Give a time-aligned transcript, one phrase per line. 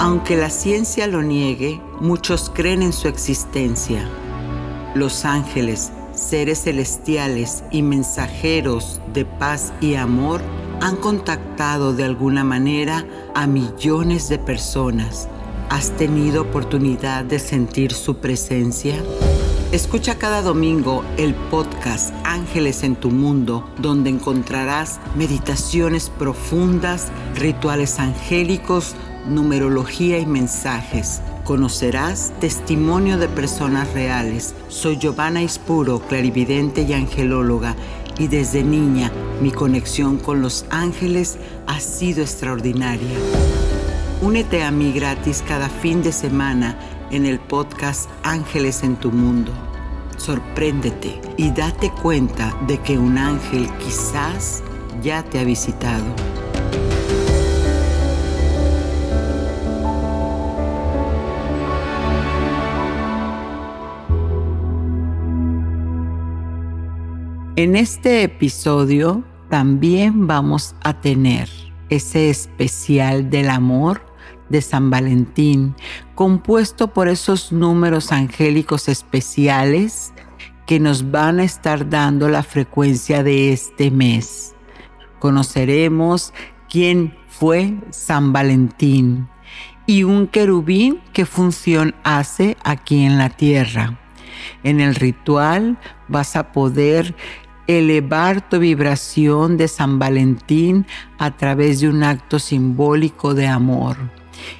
[0.00, 4.08] Aunque la ciencia lo niegue, muchos creen en su existencia.
[4.94, 10.40] Los ángeles, seres celestiales y mensajeros de paz y amor
[10.80, 13.04] han contactado de alguna manera
[13.34, 15.28] a millones de personas.
[15.68, 18.94] ¿Has tenido oportunidad de sentir su presencia?
[19.70, 28.96] Escucha cada domingo el podcast Ángeles en tu Mundo, donde encontrarás meditaciones profundas, rituales angélicos,
[29.26, 31.20] numerología y mensajes.
[31.44, 34.54] Conocerás testimonio de personas reales.
[34.68, 37.76] Soy Giovanna Ispuro, clarividente y angelóloga,
[38.18, 39.10] y desde niña
[39.40, 43.16] mi conexión con los ángeles ha sido extraordinaria.
[44.22, 46.78] Únete a mí gratis cada fin de semana
[47.10, 49.52] en el podcast Ángeles en tu Mundo.
[50.18, 54.62] Sorpréndete y date cuenta de que un ángel quizás
[55.02, 56.04] ya te ha visitado.
[67.62, 71.50] En este episodio también vamos a tener
[71.90, 74.00] ese especial del amor
[74.48, 75.76] de San Valentín,
[76.14, 80.14] compuesto por esos números angélicos especiales
[80.66, 84.54] que nos van a estar dando la frecuencia de este mes.
[85.18, 86.32] Conoceremos
[86.70, 89.28] quién fue San Valentín
[89.84, 93.98] y un querubín qué función hace aquí en la tierra.
[94.62, 97.14] En el ritual vas a poder
[97.78, 100.86] elevar tu vibración de San Valentín
[101.18, 103.96] a través de un acto simbólico de amor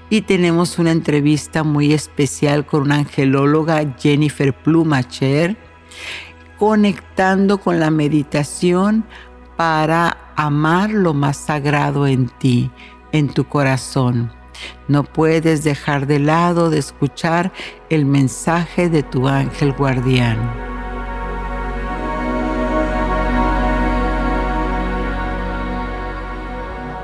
[0.08, 5.56] y tenemos una entrevista muy especial con una angelóloga, Jennifer Plumacher,
[6.58, 9.04] conectando con la meditación
[9.56, 12.70] para amar lo más sagrado en ti,
[13.12, 14.32] en tu corazón.
[14.88, 17.52] No puedes dejar de lado de escuchar
[17.88, 20.69] el mensaje de tu ángel guardián.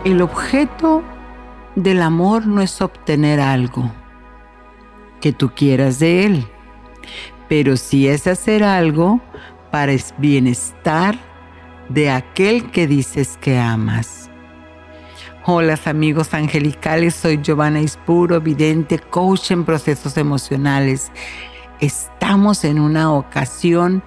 [0.06, 1.02] El objeto
[1.74, 3.90] del amor no es obtener algo
[5.20, 6.46] que tú quieras de él,
[7.48, 9.20] pero sí es hacer algo
[9.72, 11.18] para el bienestar
[11.88, 14.30] de aquel que dices que amas.
[15.44, 21.10] Hola amigos angelicales, soy Giovanna Ispuro, vidente, coach en procesos emocionales.
[21.80, 24.04] Estamos en una ocasión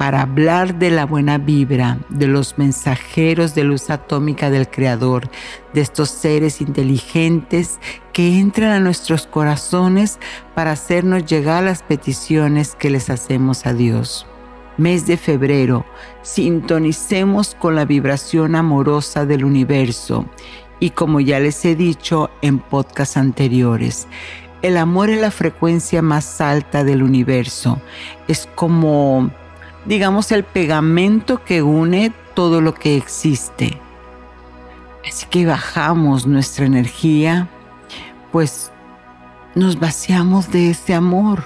[0.00, 5.28] para hablar de la buena vibra, de los mensajeros de luz atómica del Creador,
[5.74, 7.78] de estos seres inteligentes
[8.14, 10.18] que entran a nuestros corazones
[10.54, 14.26] para hacernos llegar las peticiones que les hacemos a Dios.
[14.78, 15.84] Mes de febrero,
[16.22, 20.24] sintonicemos con la vibración amorosa del universo
[20.78, 24.08] y como ya les he dicho en podcasts anteriores,
[24.62, 27.82] el amor es la frecuencia más alta del universo.
[28.28, 29.30] Es como
[29.84, 33.80] digamos, el pegamento que une todo lo que existe.
[35.06, 37.48] Así que bajamos nuestra energía,
[38.32, 38.70] pues
[39.54, 41.44] nos vaciamos de ese amor.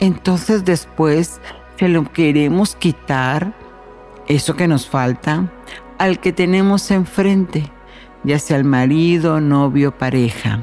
[0.00, 1.40] Entonces después
[1.78, 3.54] se lo queremos quitar,
[4.26, 5.50] eso que nos falta,
[5.98, 7.70] al que tenemos enfrente,
[8.22, 10.62] ya sea el marido, novio, pareja.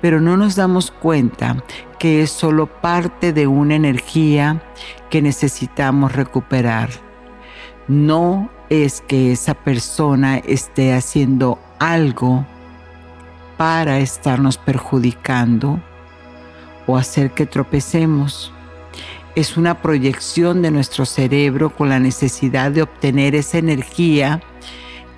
[0.00, 1.56] Pero no nos damos cuenta
[1.98, 4.62] que es solo parte de una energía
[5.10, 6.90] que necesitamos recuperar.
[7.88, 12.44] No es que esa persona esté haciendo algo
[13.56, 15.80] para estarnos perjudicando
[16.86, 18.52] o hacer que tropecemos.
[19.34, 24.40] Es una proyección de nuestro cerebro con la necesidad de obtener esa energía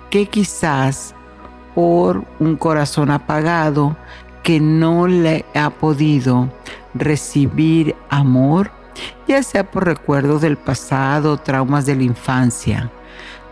[0.09, 1.15] que quizás
[1.73, 3.95] por un corazón apagado
[4.49, 6.49] que no le ha podido
[6.95, 8.71] recibir amor,
[9.27, 12.89] ya sea por recuerdos del pasado, traumas de la infancia.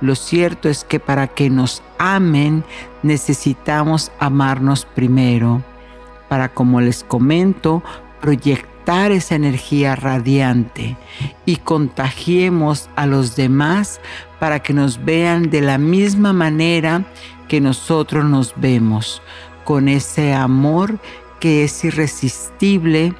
[0.01, 2.63] Lo cierto es que para que nos amen
[3.03, 5.61] necesitamos amarnos primero,
[6.29, 7.83] para, como les comento,
[8.19, 10.97] proyectar esa energía radiante
[11.45, 14.01] y contagiemos a los demás
[14.39, 17.05] para que nos vean de la misma manera
[17.47, 19.21] que nosotros nos vemos,
[19.67, 20.97] con ese amor
[21.41, 23.13] que es irresistible,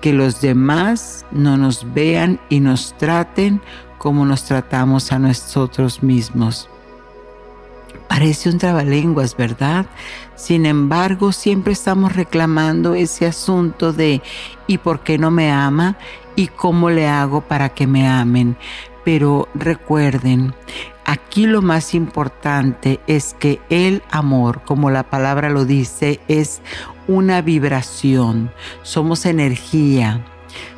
[0.00, 3.60] que los demás no nos vean y nos traten
[3.98, 6.68] como nos tratamos a nosotros mismos.
[8.08, 9.86] Parece un trabalenguas, ¿verdad?
[10.34, 14.22] Sin embargo, siempre estamos reclamando ese asunto de
[14.66, 15.96] ¿y por qué no me ama?
[16.34, 18.56] ¿Y cómo le hago para que me amen?
[19.04, 20.52] Pero recuerden,
[21.12, 26.62] Aquí lo más importante es que el amor, como la palabra lo dice, es
[27.06, 28.50] una vibración.
[28.82, 30.24] Somos energía,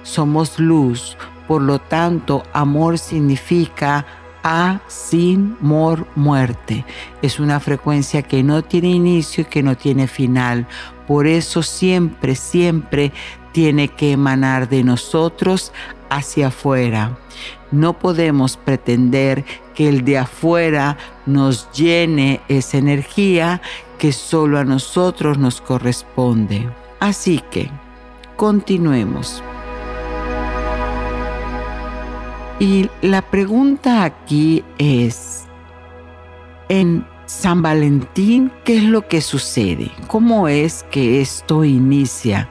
[0.03, 1.17] somos luz.
[1.47, 4.07] Por lo tanto, amor significa
[4.43, 6.85] a, sin, mor, muerte.
[7.23, 10.67] Es una frecuencia que no tiene inicio y que no tiene final.
[11.07, 13.13] Por eso siempre, siempre
[13.55, 15.73] tiene que emanar de nosotros
[16.11, 17.17] hacia afuera.
[17.71, 19.45] No podemos pretender
[19.77, 23.63] que el de afuera nos llene esa energía
[23.97, 26.69] que solo a nosotros nos corresponde.
[26.99, 27.71] Así que,
[28.35, 29.41] continuemos.
[32.59, 35.45] Y la pregunta aquí es,
[36.69, 39.93] en San Valentín, ¿qué es lo que sucede?
[40.09, 42.49] ¿Cómo es que esto inicia?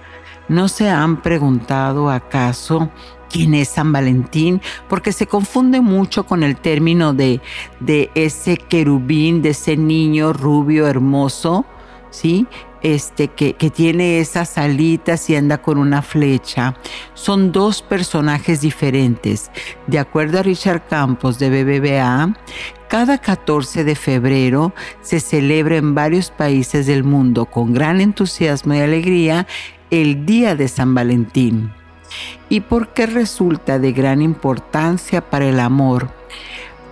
[0.54, 2.92] ¿No se han preguntado acaso
[3.28, 4.62] quién es San Valentín?
[4.88, 7.42] Porque se confunde mucho con el término de,
[7.80, 11.66] de ese querubín, de ese niño rubio hermoso,
[12.12, 12.46] ¿sí?
[12.84, 16.76] este, que, que, tiene esas alitas y anda con una flecha.
[17.16, 19.50] Son dos personajes diferentes.
[19.88, 22.36] De acuerdo a Richard Campos de BBVA,
[22.90, 24.72] cada 14 de febrero
[25.02, 29.48] se celebra en varios países del mundo con gran entusiasmo y alegría
[30.02, 31.72] el Día de San Valentín.
[32.50, 36.10] ¿Y por qué resulta de gran importancia para el amor?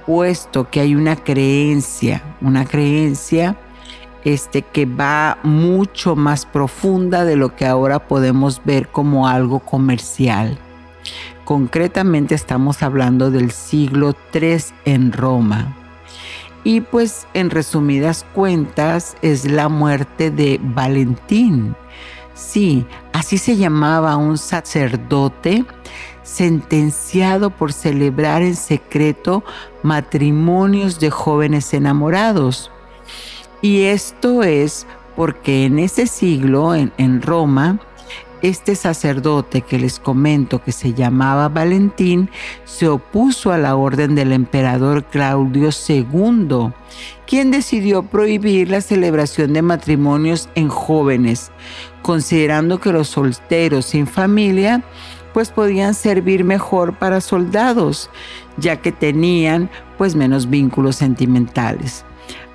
[0.06, 3.58] Puesto que hay una creencia, una creencia
[4.24, 10.60] este, que va mucho más profunda de lo que ahora podemos ver como algo comercial.
[11.44, 15.76] Concretamente estamos hablando del siglo III en Roma.
[16.64, 21.76] Y pues en resumidas cuentas es la muerte de Valentín.
[22.34, 25.66] Sí, así se llamaba un sacerdote
[26.24, 29.44] sentenciado por celebrar en secreto
[29.84, 32.72] matrimonios de jóvenes enamorados.
[33.62, 37.80] Y esto es porque en ese siglo, en, Roma,
[38.42, 42.30] este sacerdote que les comento que se llamaba Valentín
[42.66, 46.72] se opuso a la orden del emperador Claudio II,
[47.26, 51.52] quien decidió prohibir la celebración de matrimonios en jóvenes,
[52.02, 54.84] considerando que los solteros sin familia
[55.34, 58.10] pues podían servir mejor para soldados,
[58.58, 62.06] ya que tenían pues menos vínculos sentimentales.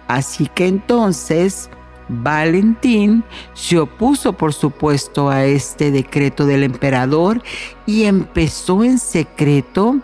[0.09, 1.71] Así que entonces
[2.09, 3.25] Valentín
[3.55, 7.43] se opuso por supuesto a este decreto del emperador
[7.85, 10.01] y empezó en secreto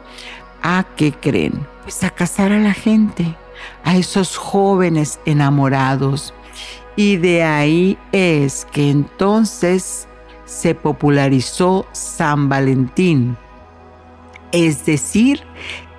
[0.62, 1.66] a, ¿qué creen?
[1.82, 3.36] Pues a casar a la gente,
[3.84, 6.34] a esos jóvenes enamorados.
[6.96, 10.06] Y de ahí es que entonces
[10.44, 13.36] se popularizó San Valentín,
[14.52, 15.42] es decir,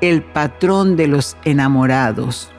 [0.01, 2.52] el patrón de los enamorados.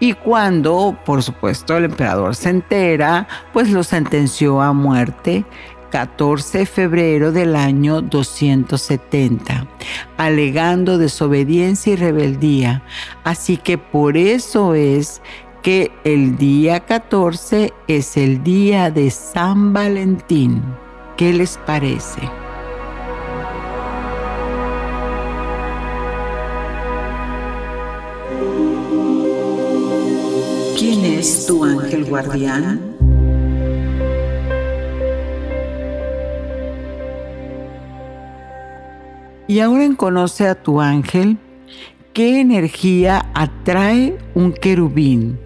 [0.00, 5.44] Y cuando, por supuesto, el emperador se entera, pues lo sentenció a muerte
[5.90, 9.66] 14 de febrero del año 270,
[10.16, 12.82] alegando desobediencia y rebeldía.
[13.24, 15.20] Así que por eso es
[15.62, 20.62] que el día 14 es el día de San Valentín.
[21.16, 22.41] ¿Qué les parece?
[30.92, 32.78] ¿Quién es tu ángel guardián?
[39.48, 41.38] Y ahora en Conoce a tu ángel,
[42.12, 45.40] ¿qué energía atrae un querubín?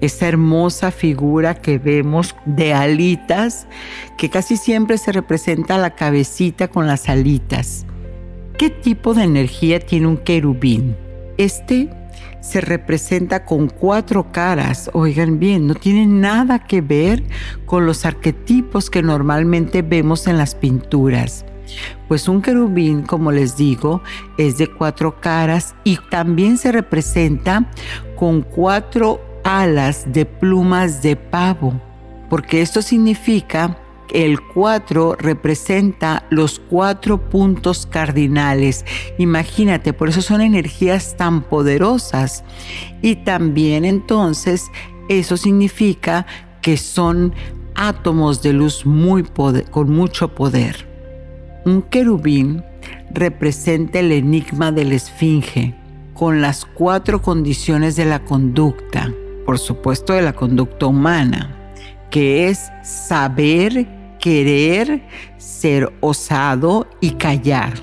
[0.00, 3.68] Esa hermosa figura que vemos de alitas,
[4.16, 7.84] que casi siempre se representa la cabecita con las alitas.
[8.56, 10.96] ¿Qué tipo de energía tiene un querubín?
[11.36, 11.90] Este
[12.40, 14.90] se representa con cuatro caras.
[14.92, 17.22] Oigan bien, no tiene nada que ver
[17.64, 21.44] con los arquetipos que normalmente vemos en las pinturas.
[22.08, 24.02] Pues un querubín, como les digo,
[24.38, 27.70] es de cuatro caras y también se representa
[28.16, 31.80] con cuatro alas de plumas de pavo,
[32.30, 33.76] porque esto significa
[34.12, 38.84] el 4 representa los cuatro puntos cardinales.
[39.18, 42.44] Imagínate, por eso son energías tan poderosas.
[43.02, 44.70] Y también entonces
[45.08, 46.26] eso significa
[46.62, 47.34] que son
[47.74, 49.22] átomos de luz muy
[49.70, 50.86] con mucho poder.
[51.64, 52.64] Un querubín
[53.12, 55.74] representa el enigma de la esfinge,
[56.14, 59.12] con las cuatro condiciones de la conducta,
[59.44, 61.54] por supuesto de la conducta humana,
[62.10, 63.86] que es saber,
[64.26, 65.02] querer,
[65.38, 67.74] ser osado y callar.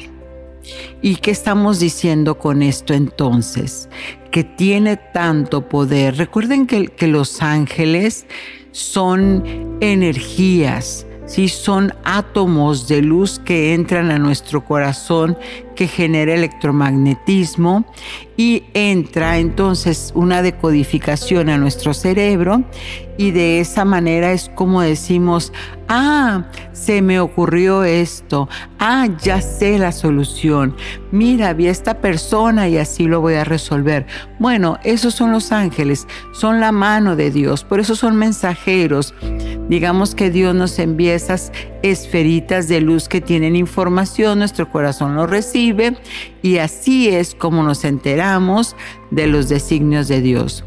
[1.01, 3.87] ¿Y qué estamos diciendo con esto entonces?
[4.29, 6.17] Que tiene tanto poder.
[6.17, 8.25] Recuerden que, los ángeles
[8.73, 11.47] son energías, ¿sí?
[11.47, 15.37] son átomos de luz que entran a nuestro corazón,
[15.75, 17.85] que genera electromagnetismo
[18.35, 22.63] y entra entonces una decodificación a nuestro cerebro
[23.17, 25.53] y de esa manera es como decimos,
[25.87, 28.49] ah, se me ocurrió esto,
[28.79, 30.75] ah, ya sé la solución,
[31.11, 34.07] mira, vi a esta persona y así lo voy a resolver.
[34.39, 39.13] Bueno, esos son los ángeles, son la mano de Dios, por eso son mensajeros.
[39.69, 41.51] Digamos que Dios nos envía esas
[41.83, 45.62] esferitas de luz que tienen información, nuestro corazón lo recibe
[46.41, 48.75] y así es como nos enteramos
[49.11, 50.63] de los designios de Dios.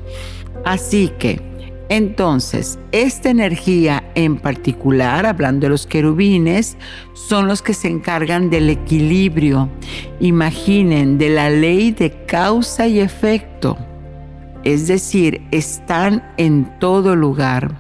[0.65, 1.41] Así que,
[1.89, 6.77] entonces, esta energía en particular, hablando de los querubines,
[7.13, 9.69] son los que se encargan del equilibrio.
[10.19, 13.77] Imaginen, de la ley de causa y efecto.
[14.65, 17.77] Es decir, están en todo lugar,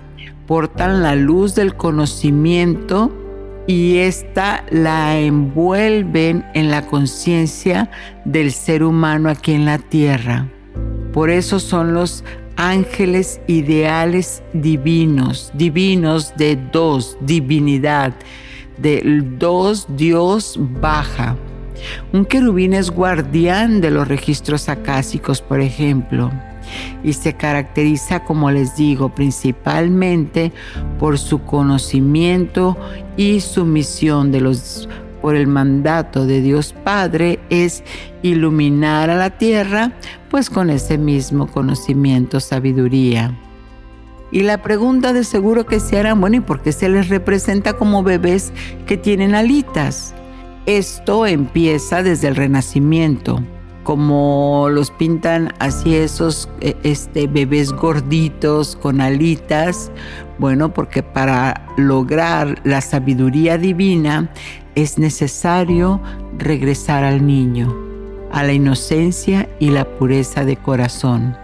[0.47, 3.26] portan la luz del conocimiento
[3.67, 7.91] y esta la envuelven en la conciencia
[8.25, 10.49] del ser humano aquí en la tierra.
[11.13, 12.23] Por eso son los
[12.57, 18.15] ángeles ideales divinos, divinos de dos, divinidad,
[18.79, 21.37] de dos Dios baja.
[22.13, 26.31] Un querubín es guardián de los registros acásicos, por ejemplo
[27.03, 30.53] y se caracteriza, como les digo, principalmente
[30.99, 32.77] por su conocimiento
[33.17, 34.89] y su misión de los
[35.21, 37.83] por el mandato de Dios Padre es
[38.23, 39.93] iluminar a la tierra,
[40.31, 43.37] pues con ese mismo conocimiento, sabiduría.
[44.31, 47.73] Y la pregunta de seguro que se harán, bueno, ¿y por qué se les representa
[47.73, 48.53] como bebés
[48.87, 50.15] que tienen alitas?
[50.67, 53.43] Esto empieza desde el Renacimiento
[53.87, 59.93] como los pintan así esos eh, este, bebés gorditos con alitas.
[60.39, 64.29] Bueno, porque para lograr la sabiduría divina
[64.75, 66.01] es necesario
[66.37, 67.73] regresar al niño,
[68.33, 71.37] a la inocencia y la pureza de corazón.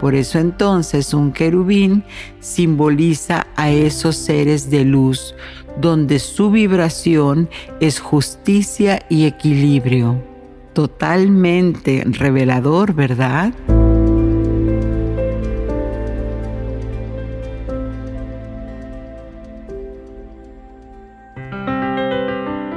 [0.00, 2.02] Por eso entonces un querubín
[2.40, 5.36] simboliza a esos seres de luz,
[5.80, 10.35] donde su vibración es justicia y equilibrio
[10.76, 13.54] totalmente revelador, ¿verdad?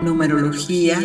[0.02, 0.98] Numerología.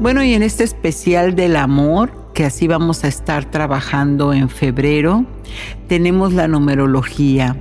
[0.00, 5.26] Bueno, y en este especial del amor, que así vamos a estar trabajando en febrero,
[5.88, 7.54] tenemos la numerología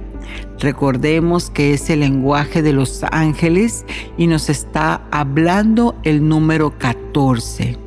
[0.63, 3.85] Recordemos que es el lenguaje de los ángeles
[4.17, 7.77] y nos está hablando el número 14.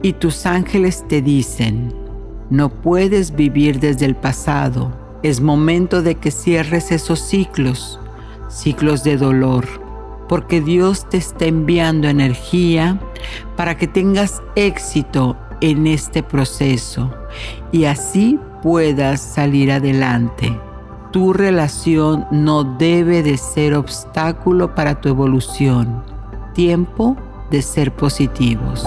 [0.00, 1.92] Y tus ángeles te dicen,
[2.48, 4.96] no puedes vivir desde el pasado.
[5.22, 8.00] Es momento de que cierres esos ciclos,
[8.48, 9.66] ciclos de dolor,
[10.26, 12.98] porque Dios te está enviando energía
[13.58, 17.12] para que tengas éxito en este proceso
[17.72, 20.58] y así puedas salir adelante
[21.16, 26.02] tu relación no debe de ser obstáculo para tu evolución.
[26.52, 27.16] Tiempo
[27.50, 28.84] de ser positivos.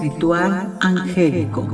[0.00, 1.66] Ritual angélico.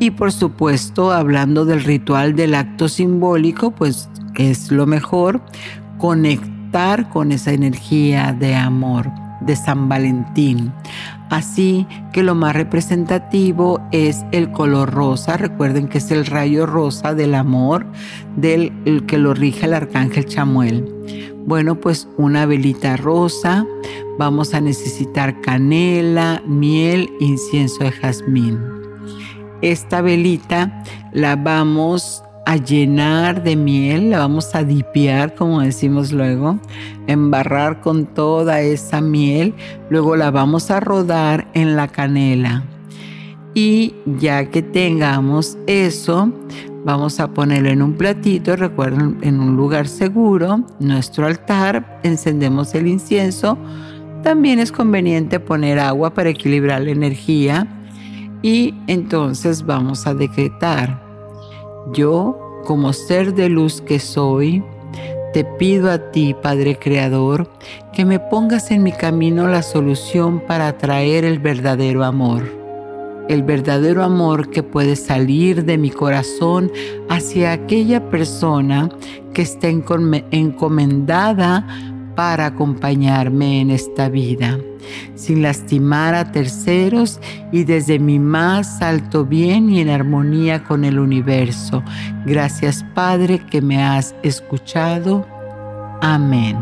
[0.00, 5.40] Y por supuesto, hablando del ritual del acto simbólico, pues es lo mejor
[5.98, 10.72] conectar con esa energía de amor de San Valentín.
[11.30, 15.36] Así que lo más representativo es el color rosa.
[15.36, 17.86] Recuerden que es el rayo rosa del amor
[18.36, 20.92] del que lo rige el arcángel Chamuel.
[21.46, 23.64] Bueno, pues una velita rosa.
[24.18, 28.58] Vamos a necesitar canela, miel, incienso de jazmín.
[29.62, 36.60] Esta velita la vamos a llenar de miel, la vamos a dipiar, como decimos luego,
[37.08, 39.52] embarrar con toda esa miel,
[39.90, 42.62] luego la vamos a rodar en la canela.
[43.52, 46.32] Y ya que tengamos eso,
[46.84, 52.86] vamos a ponerlo en un platito, recuerden, en un lugar seguro, nuestro altar, encendemos el
[52.86, 53.58] incienso.
[54.22, 57.66] También es conveniente poner agua para equilibrar la energía
[58.40, 61.05] y entonces vamos a decretar
[61.92, 64.62] yo, como ser de luz que soy,
[65.32, 67.50] te pido a ti, Padre Creador,
[67.92, 72.42] que me pongas en mi camino la solución para atraer el verdadero amor.
[73.28, 76.70] el verdadero amor que puede salir de mi corazón
[77.08, 78.88] hacia aquella persona
[79.34, 81.66] que está encomendada
[82.16, 84.58] para acompañarme en esta vida,
[85.14, 87.20] sin lastimar a terceros
[87.52, 91.84] y desde mi más alto bien y en armonía con el universo.
[92.24, 95.26] Gracias Padre que me has escuchado.
[96.00, 96.56] Amén.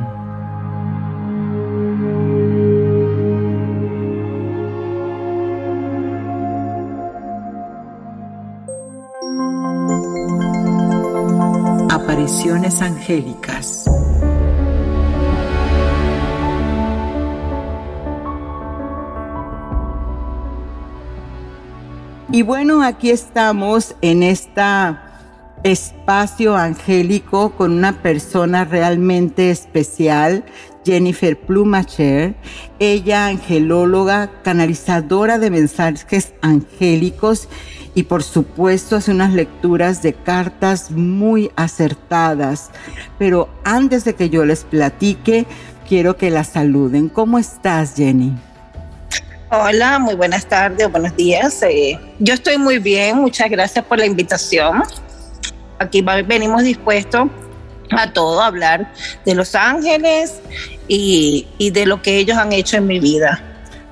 [11.91, 13.85] Apariciones angélicas.
[22.35, 25.21] Y bueno, aquí estamos en esta
[25.63, 30.45] espacio angélico con una persona realmente especial,
[30.85, 32.35] Jennifer Plumacher,
[32.81, 37.49] ella angelóloga, canalizadora de mensajes angélicos
[37.95, 42.73] y por supuesto hace unas lecturas de cartas muy acertadas.
[43.17, 45.47] Pero antes de que yo les platique,
[45.89, 47.11] quiero que la saluden.
[47.11, 48.35] ¿Cómo estás, Jenny?
[49.57, 51.63] Hola, muy buenas tardes, buenos días.
[51.63, 54.83] Eh, yo estoy muy bien, muchas gracias por la invitación
[55.79, 57.29] aquí venimos dispuestos
[57.91, 58.93] a todo, a hablar
[59.25, 60.41] de los ángeles
[60.89, 63.43] y, de lo que ellos han hecho en mi vida.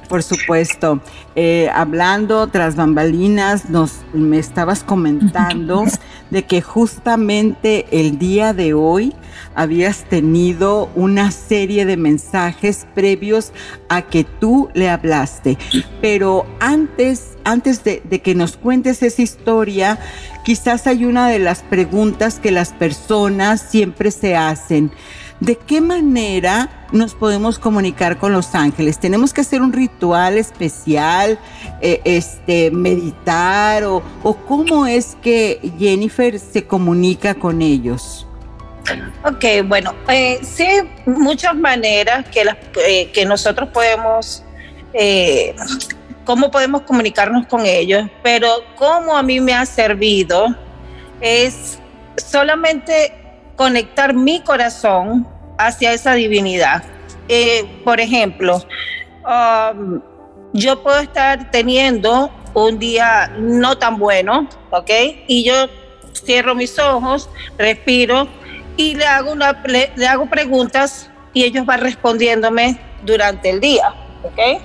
[0.08, 1.00] Por supuesto.
[1.34, 5.84] Eh, hablando tras bambalinas, nos me estabas comentando
[6.32, 9.12] de que justamente el día de hoy
[9.54, 13.52] habías tenido una serie de mensajes previos
[13.90, 15.58] a que tú le hablaste.
[16.00, 19.98] Pero antes, antes de, que nos cuentes esa historia,
[20.42, 24.90] quizás hay una de las preguntas que las personas siempre se hacen.
[25.42, 29.00] ¿De qué manera nos podemos comunicar con los ángeles?
[29.00, 31.36] ¿Tenemos que hacer un ritual especial,
[31.80, 34.04] eh, este, meditar o,
[34.46, 38.24] cómo es que Jennifer se comunica con ellos?
[39.24, 40.64] Ok, bueno, eh, sí,
[41.06, 42.44] muchas maneras que,
[42.86, 44.44] eh, que nosotros podemos,
[46.24, 50.54] cómo podemos comunicarnos con ellos, pero cómo a mí me ha servido
[51.20, 51.80] es
[52.16, 53.12] solamente
[53.56, 56.82] conectar mi corazón hacia esa divinidad.
[57.28, 58.62] Eh, por ejemplo,
[59.24, 60.00] um,
[60.52, 64.90] yo puedo estar teniendo un día no tan bueno, ¿ok?
[65.26, 65.68] Y yo
[66.12, 68.28] cierro mis ojos, respiro
[68.76, 74.62] y le hago, una, le, hago preguntas y ellos van respondiéndome durante el día, ¿ok?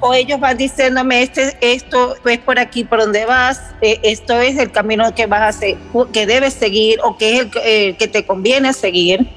[0.00, 4.58] O ellos van diciéndome, este, esto es por aquí por donde vas, eh, esto es
[4.58, 5.66] el camino que vas a
[6.12, 9.28] que debes seguir o que es el eh, que te conviene seguir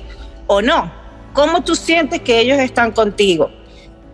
[0.47, 0.91] o no.
[1.33, 3.49] ¿Cómo tú sientes que ellos están contigo?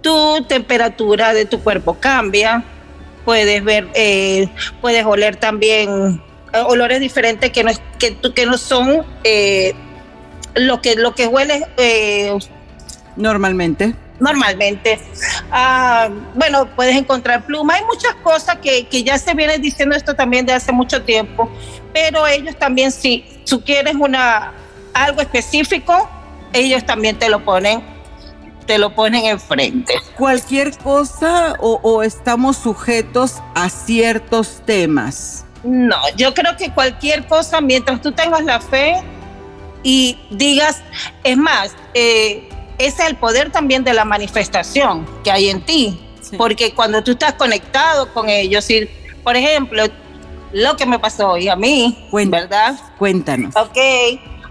[0.02, 2.64] Tu temperatura de tu cuerpo cambia,
[3.26, 4.48] puedes ver, eh,
[4.82, 6.22] puedes oler también
[6.54, 9.74] eh, olores diferentes que no, que, que no son eh,
[10.56, 11.66] lo, que, lo que huele
[13.16, 13.96] normalmente.
[14.20, 15.00] Normalmente.
[15.52, 17.76] Ah, bueno, puedes encontrar pluma.
[17.76, 21.52] Hay muchas cosas que, que, ya se vienen diciendo esto también de hace mucho tiempo,
[21.94, 24.54] pero ellos también, si tú quieres una,
[24.94, 26.10] algo específico,
[26.60, 27.82] ellos también te lo ponen,
[28.66, 29.94] te lo ponen enfrente.
[30.16, 35.46] Cualquier cosa o, estamos sujetos a ciertos temas.
[35.64, 39.02] No, yo creo que cualquier cosa, mientras tú tengas la fe
[39.84, 40.82] y digas,
[41.24, 46.04] es más, eh, ese es el poder también de la manifestación que hay en ti.
[46.38, 48.90] Porque cuando tú estás conectado con ellos, y,
[49.24, 49.86] por ejemplo,
[50.52, 52.76] lo que me pasó hoy a mí, ¿verdad?
[52.98, 53.56] Cuéntanos.
[53.56, 53.78] Ok,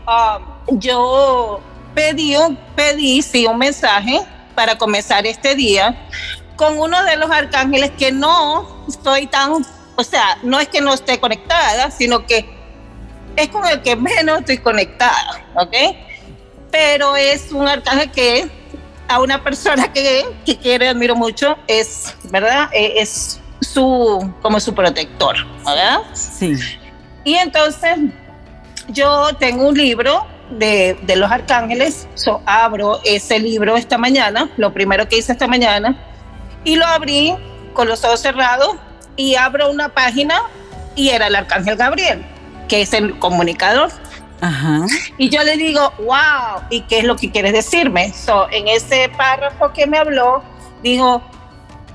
[0.07, 1.61] um, yo
[1.97, 2.35] pedí,
[2.77, 4.21] pedí sí, un mensaje
[4.55, 5.97] para comenzar este día
[6.55, 9.65] con uno de los arcángeles que no estoy tan,
[9.97, 12.47] o sea, no es que no esté conectada, sino que
[13.35, 15.75] es con el que menos estoy conectada, ¿ok?
[16.71, 18.51] Pero es un arcángel que
[19.09, 22.69] a una persona que, que quiere, admiro mucho, es, ¿verdad?
[22.73, 26.01] E, es su, como su protector, ¿verdad?
[26.13, 26.57] Sí.
[27.25, 27.97] Y entonces
[28.89, 32.09] yo tengo un libro de, los arcángeles.
[32.15, 35.97] So, abro ese libro esta mañana, lo primero que hice esta mañana,
[36.65, 37.35] y lo abrí
[37.73, 38.77] con los ojos cerrados
[39.17, 40.41] y abro una página
[40.95, 42.25] y era el arcángel Gabriel,
[42.69, 43.91] que es el comunicador.
[45.19, 48.13] Y yo le digo, wow, ¿y qué es lo que quieres decirme?
[48.13, 50.43] So, en ese párrafo que me habló,
[50.83, 51.23] dijo,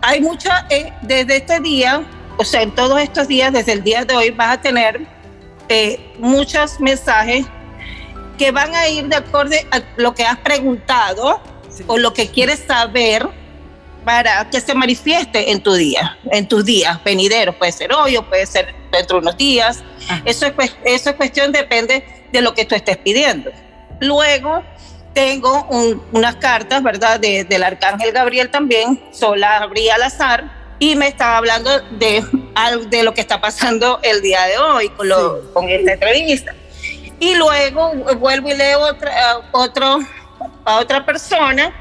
[0.01, 2.03] hay mucha, eh, desde este día,
[2.37, 5.05] o sea, en todos estos días, desde el día de hoy, vas a tener
[5.69, 7.45] eh, muchos mensajes
[8.41, 11.39] que van a ir de acuerdo a lo que has preguntado
[11.85, 13.29] o lo que quieres saber
[14.03, 17.53] para que se manifieste en tu día, en tus días venideros.
[17.57, 19.83] Puede ser hoy o puede ser dentro de unos días.
[20.25, 23.51] Eso es, eso es cuestión, depende de lo que tú estés pidiendo.
[23.99, 24.63] Luego
[25.13, 25.67] tengo
[26.11, 27.19] unas cartas, ¿verdad?
[27.19, 32.25] del Arcángel Gabriel también, sola abrí al azar y me estaba hablando de,
[32.89, 36.55] de lo que está pasando el día de hoy con, lo, con esta entrevista.
[37.21, 39.11] Y luego vuelvo y leo otra,
[39.51, 39.99] otro,
[40.65, 41.71] a otra persona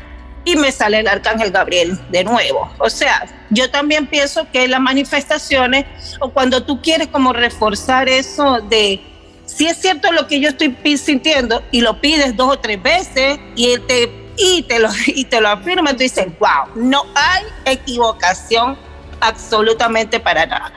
[0.44, 2.70] y me sale el arcángel Gabriel de nuevo.
[2.78, 5.86] O sea, yo también pienso que las manifestaciones
[6.20, 9.00] o cuando tú quieres como reforzar eso de
[9.46, 13.38] si es cierto lo que yo estoy sintiendo y lo pides dos o tres veces
[13.56, 18.76] y te y te lo y te lo afirma, tú dices, "Wow, no hay equivocación
[19.20, 20.72] absolutamente para nada."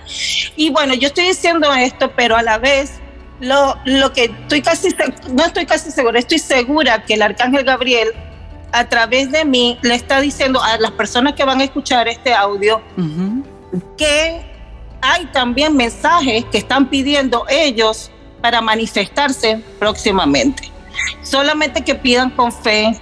[0.56, 3.03] Y bueno, yo estoy diciendo esto, pero a la vez
[3.44, 4.90] lo, lo que estoy casi
[5.32, 8.10] no estoy casi segura, estoy segura que el arcángel Gabriel
[8.72, 12.34] a través de mí le está diciendo a las personas que van a escuchar este
[12.34, 12.82] audio
[13.98, 14.42] que
[15.02, 18.10] hay también mensajes que están pidiendo ellos
[18.42, 20.72] para manifestarse próximamente.
[21.24, 23.00] Solamente que pidan con fe,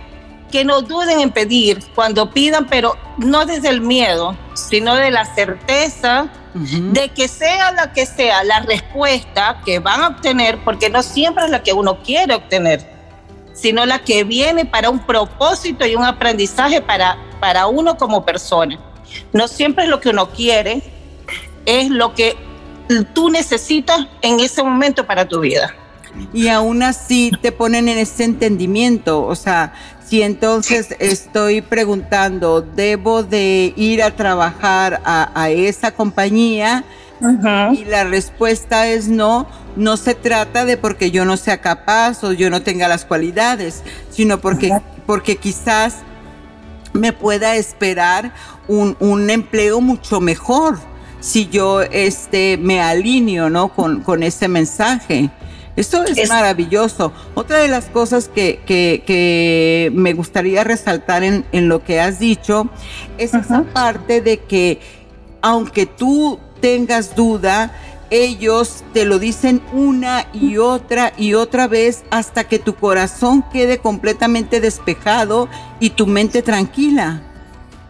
[0.52, 5.26] que no duden en pedir cuando pidan, pero no desde el miedo, sino de la
[5.26, 11.02] certeza de que sea la que sea la respuesta que van a obtener, porque no
[11.02, 12.92] siempre es la que uno quiere obtener
[13.54, 18.80] sino la que viene para un propósito y un aprendizaje para, para uno como persona.
[19.34, 20.82] No siempre es lo que uno quiere,
[21.66, 22.36] es lo que
[23.14, 25.76] tú necesitas en ese momento para tu vida.
[26.34, 29.74] Y aún así te ponen en ese entendimiento, o sea,
[30.12, 36.84] si entonces estoy preguntando, ¿debo de ir a trabajar a, esa compañía?
[37.71, 39.47] Y la respuesta es no,
[39.78, 43.84] no se trata de porque yo no sea capaz o yo no tenga las cualidades,
[44.10, 46.00] sino porque, porque quizás
[46.93, 48.34] me pueda esperar
[48.67, 50.78] un, empleo mucho mejor
[51.19, 53.69] si yo este, me alineo ¿no?
[53.69, 55.30] con, con ese mensaje.
[55.76, 57.14] Esto es, maravilloso.
[57.34, 62.70] Otra de las cosas que, que, me gustaría resaltar en, en, lo que has dicho
[63.18, 64.80] es esa parte de que
[65.42, 67.72] aunque tú tengas duda,
[68.12, 73.78] ellos te lo dicen una y otra y otra vez hasta que tu corazón quede
[73.80, 75.48] completamente despejado
[75.80, 77.22] y tu mente tranquila.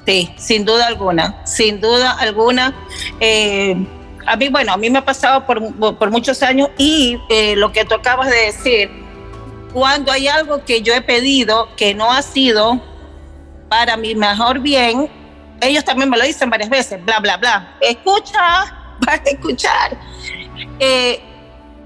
[0.06, 2.74] Sí, sin duda alguna, sin duda alguna.
[3.20, 3.76] Eh,
[4.26, 7.86] a mí, bueno, a mí me ha pasado por, muchos años y eh, lo que
[7.86, 8.90] tú acabas de decir,
[9.74, 12.82] cuando hay algo que yo he pedido que no ha sido
[13.70, 15.10] para mi mejor bien,
[15.62, 17.78] ellos también me lo dicen varias veces, bla, bla, bla.
[17.80, 19.98] Escucha, para escuchar.
[20.80, 21.22] Eh,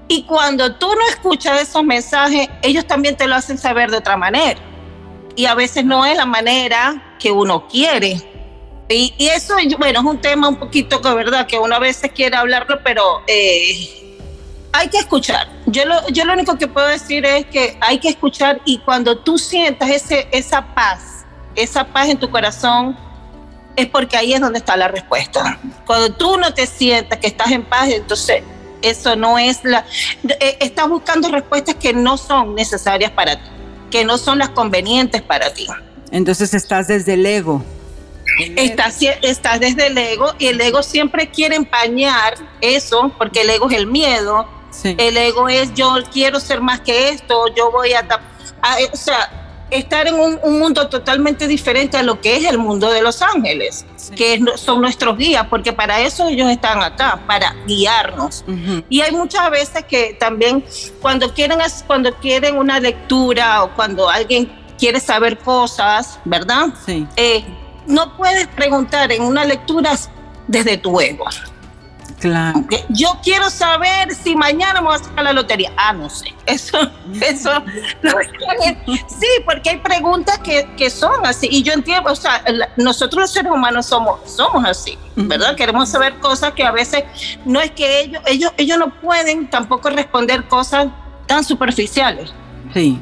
[0.08, 4.16] y cuando tú no escuchas esos mensajes, ellos también te lo hacen saber de otra
[4.16, 4.60] manera.
[5.34, 8.16] Y a veces no es la manera que uno quiere.
[8.88, 11.46] Y, eso, bueno, es un tema un poquito que, ¿verdad?
[11.46, 14.18] Que uno a veces quiere hablarlo, pero eh,
[14.72, 15.48] hay que escuchar.
[15.66, 19.18] Yo lo, yo lo único que puedo decir es que hay que escuchar y cuando
[19.18, 21.24] tú sientas ese, esa paz,
[21.56, 22.96] esa paz en tu corazón,
[23.74, 25.58] es porque ahí es donde está la respuesta.
[25.84, 28.42] Cuando tú no te sientas que estás en paz, entonces
[28.82, 29.84] eso no es la...
[30.40, 33.50] Eh, estás buscando respuestas que no son necesarias para ti,
[33.90, 35.66] que no son las convenientes para ti.
[36.10, 37.64] Entonces estás desde el ego.
[38.38, 43.70] Estás, estás desde el ego y el ego siempre quiere empañar eso, porque el ego
[43.70, 44.48] es el miedo.
[44.84, 48.00] El ego es yo quiero ser más que esto, yo voy a...
[48.62, 52.90] a o sea, estar en un, mundo totalmente diferente a lo que es el mundo
[52.90, 58.44] de los ángeles, que son nuestros guías, porque para eso ellos están acá, para guiarnos.
[58.88, 60.64] Y hay muchas veces que también
[61.00, 66.68] cuando quieren, cuando quieren una lectura o cuando alguien quiere saber cosas, ¿verdad?
[66.84, 67.06] Sí.
[67.16, 67.44] Eh,
[67.86, 69.96] no puedes preguntar en una lectura
[70.46, 71.26] desde tu ego.
[72.20, 72.64] Claro.
[72.88, 75.72] Yo quiero saber si mañana me voy a sacar la lotería.
[75.76, 76.32] Ah, no sé.
[76.46, 76.78] Eso,
[77.20, 77.50] eso.
[79.08, 81.48] sí, porque hay preguntas que, que, son así.
[81.50, 82.42] Y yo entiendo, o sea,
[82.76, 85.56] nosotros los seres humanos somos, somos así, ¿verdad?
[85.56, 87.02] Queremos saber cosas que a veces
[87.44, 90.86] no es que ellos, ellos, ellos no pueden tampoco responder cosas
[91.26, 92.32] tan superficiales.
[92.72, 93.00] Sí.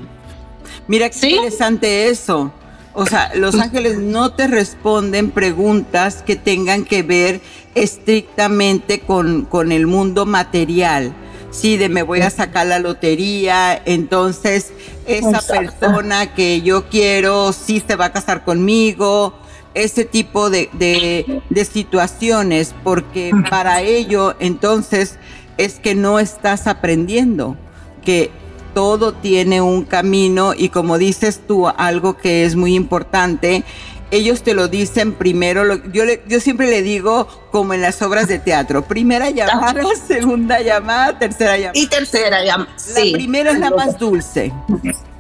[0.87, 2.51] Mira qué interesante eso.
[2.95, 7.41] O sea, los ángeles no te responden preguntas que tengan que ver
[7.75, 11.13] estrictamente con, con el mundo material.
[11.51, 14.73] Sí, de me voy a sacar la lotería, entonces
[15.07, 19.35] esa persona que yo quiero sí se va a casar conmigo,
[19.75, 25.19] ese tipo de, de, situaciones, porque para ello entonces
[25.57, 27.57] es que no estás aprendiendo,
[28.05, 28.31] que
[28.75, 33.65] todo tiene un camino y como dices tú, algo que es muy importante,
[34.11, 35.83] ellos te lo dicen primero.
[35.93, 41.19] yo, yo siempre le digo, como en las obras de teatro, primera llamada, segunda llamada,
[41.19, 41.79] tercera llamada.
[41.79, 42.71] Y tercera llamada.
[42.95, 44.53] La primera es la más dulce.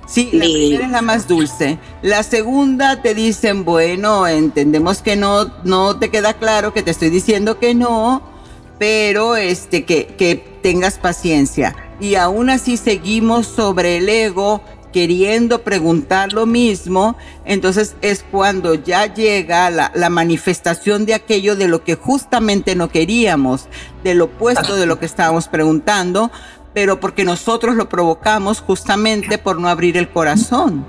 [0.06, 1.78] Sí, la primera es la más dulce.
[2.02, 7.10] La segunda te dicen, bueno, entendemos que no, no te queda claro, que te estoy
[7.10, 8.22] diciendo que no,
[8.78, 11.74] pero este, que, que tengas paciencia.
[12.00, 14.62] Y aún así seguimos sobre el ego
[14.94, 21.82] queriendo preguntar lo mismo, entonces es cuando ya llega la, manifestación de aquello de lo
[21.82, 23.66] que justamente no queríamos,
[24.04, 26.30] del opuesto de lo que estábamos preguntando,
[26.74, 30.86] pero porque nosotros lo provocamos justamente por no abrir el corazón.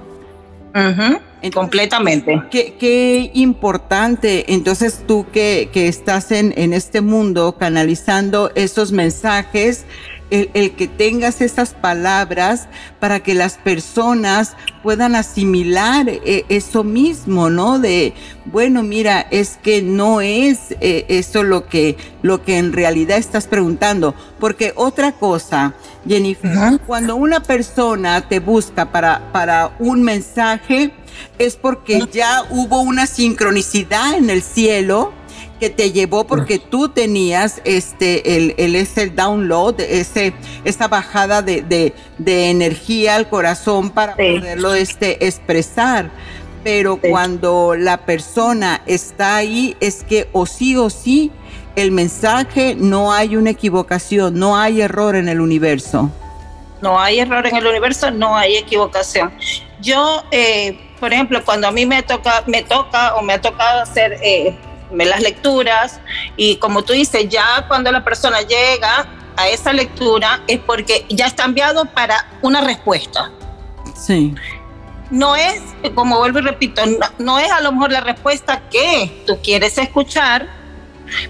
[1.53, 2.43] Completamente.
[2.51, 4.53] Qué, qué, importante.
[4.53, 9.85] Entonces tú que, que estás en, en este mundo canalizando esos mensajes,
[10.31, 12.67] el, que tengas esas palabras
[12.99, 17.79] para que las personas puedan asimilar eh, eso mismo, ¿no?
[17.79, 18.13] De,
[18.45, 23.47] bueno, mira, es que no es eh, eso lo que, lo que en realidad estás
[23.47, 24.15] preguntando.
[24.39, 25.75] Porque otra cosa,
[26.07, 30.91] Jennifer, cuando una persona te busca para, para un mensaje,
[31.39, 35.13] es porque ya hubo una sincronicidad en el cielo
[35.59, 40.33] que te llevó porque tú tenías este el, el ese download, ese,
[40.65, 46.09] esa bajada de, de, energía al corazón para poderlo este, expresar.
[46.63, 51.31] Pero cuando la persona está ahí, es que o sí o sí,
[51.75, 56.09] el mensaje no hay una equivocación, no hay error en el universo.
[56.81, 59.31] No hay error en el universo, no hay equivocación.
[59.81, 63.81] Yo, eh, por ejemplo, cuando a mí me toca, me toca o me ha tocado
[63.81, 64.57] hacer eh,
[64.91, 65.99] las lecturas
[66.37, 71.27] y como tú dices, ya cuando la persona llega a esa lectura es porque ya
[71.27, 73.31] está enviado para una respuesta.
[73.95, 74.33] Sí.
[75.11, 75.61] No es,
[75.93, 76.81] como vuelvo y repito,
[77.19, 80.47] no, es a lo mejor la respuesta que tú quieres escuchar,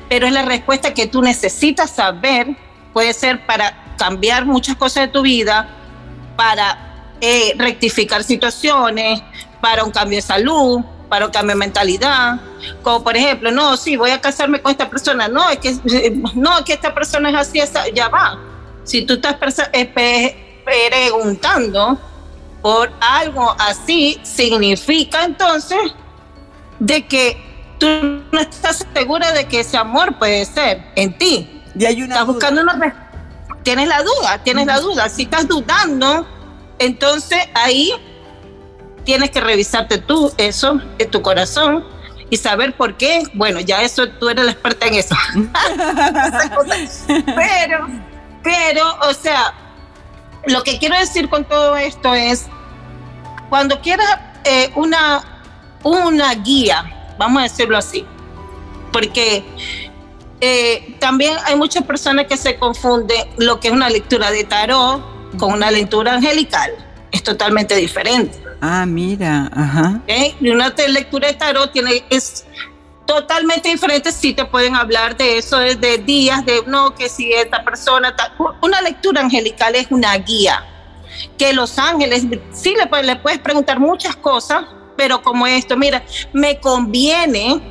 [0.07, 2.55] pero es la respuesta que tú necesitas saber.
[2.93, 5.67] Puede ser para cambiar muchas cosas de tu vida,
[6.37, 9.21] para eh, rectificar situaciones,
[9.65, 12.39] para un cambio de salud, para un cambio de mentalidad,
[12.83, 16.63] como por ejemplo, no, sí, voy a casarme con esta persona, no, es que, no,
[16.63, 17.59] que esta persona es así,
[17.95, 18.37] ya va.
[18.83, 19.37] Si tú estás
[19.73, 21.97] eh, preguntando
[22.61, 25.79] por algo así, significa entonces
[26.77, 27.35] de que
[27.79, 27.87] tú
[28.31, 31.63] no estás segura de que ese amor puede ser en ti.
[31.75, 33.09] Y hay una estás buscando una
[33.63, 35.09] tienes la duda, tienes la duda.
[35.09, 36.27] Si estás dudando,
[36.77, 37.91] entonces ahí
[39.05, 41.85] tienes que revisarte tú eso, en tu corazón
[42.29, 43.23] y saber por qué.
[43.33, 45.15] Bueno, ya eso tú eres la experta en eso.
[47.07, 47.87] pero,
[48.43, 49.53] pero, o sea,
[50.47, 52.47] lo que quiero decir con todo esto es,
[53.49, 55.23] cuando quieras eh, una,
[55.83, 58.05] una guía, vamos a decirlo así,
[58.91, 59.43] porque
[60.41, 65.37] eh, también hay muchas personas que se confunden lo que es una lectura de tarot
[65.37, 66.71] con una lectura angelical.
[67.11, 68.44] Es totalmente diferente.
[68.61, 70.01] Ah, mira, ajá.
[70.39, 72.45] Y una lectura de tarot tiene, es
[73.05, 74.11] totalmente diferente.
[74.11, 78.15] Si te pueden hablar de eso desde días, de no, que si esta persona.
[78.61, 80.65] Una lectura angelical es una guía.
[81.37, 84.65] Que los ángeles, sí le, le puedes preguntar muchas cosas,
[84.97, 87.61] pero como esto, mira, me conviene,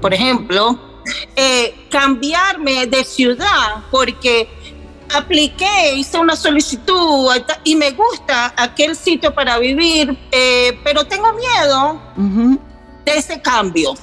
[0.00, 0.78] por ejemplo,
[1.34, 4.48] eh, cambiarme de ciudad porque
[5.14, 7.30] apliqué, hice una solicitud
[7.64, 12.00] y me gusta aquel sitio para vivir, eh, pero tengo miedo
[13.04, 13.94] de ese cambio.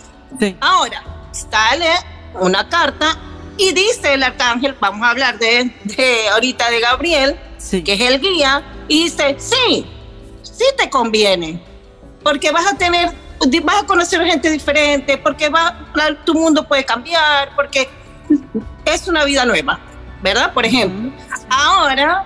[0.60, 1.90] Ahora, sale
[2.40, 3.18] una carta
[3.58, 5.72] y dice el arcángel, vamos a hablar de,
[6.32, 7.40] ahorita de Gabriel,
[7.70, 9.86] que es el guía, y dice, sí,
[10.42, 11.62] sí te conviene,
[12.24, 13.12] porque vas a tener,
[13.64, 15.88] vas a conocer gente diferente, porque va,
[16.26, 17.90] tu mundo puede cambiar, porque
[18.86, 19.80] es una vida nueva.
[20.24, 20.54] ¿Verdad?
[20.54, 21.12] Por ejemplo.
[21.50, 22.26] Ahora,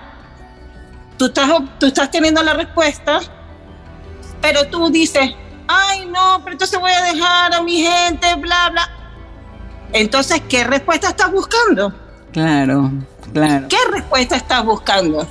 [1.18, 3.20] tú estás, tú estás teniendo la respuesta,
[4.40, 5.34] pero tú dices,
[5.66, 8.88] ay, no, pero entonces voy a dejar a mi gente, bla, bla.
[9.92, 11.92] Entonces, ¿qué respuesta estás buscando?
[12.32, 12.92] Claro,
[13.32, 13.66] claro.
[13.68, 15.26] ¿Qué respuesta estás buscando?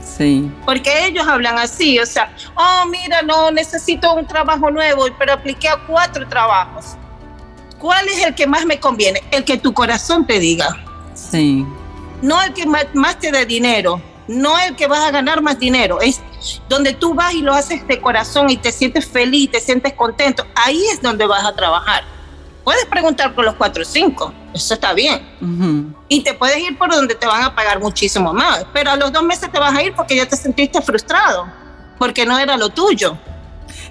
[0.00, 0.52] Sí.
[0.66, 5.68] Porque ellos hablan así, o sea, oh, mira, no, necesito un trabajo nuevo, pero apliqué
[5.68, 6.96] a cuatro trabajos.
[7.78, 9.22] ¿Cuál es el que más me conviene?
[9.30, 10.76] El que tu corazón te diga.
[11.14, 11.64] Sí
[12.22, 16.00] no el que más te dé dinero, no el que vas a ganar más dinero,
[16.00, 16.20] es
[16.68, 20.46] donde tú vas y lo haces de corazón y te sientes feliz, te sientes contento,
[20.54, 22.04] ahí es donde vas a trabajar.
[22.64, 25.20] Puedes preguntar por los cuatro o cinco, eso está bien.
[26.08, 29.12] Y te puedes ir por donde te van a pagar muchísimo más, pero a los
[29.12, 31.46] dos meses te vas a ir porque ya te sentiste frustrado,
[31.98, 33.18] porque no era lo tuyo.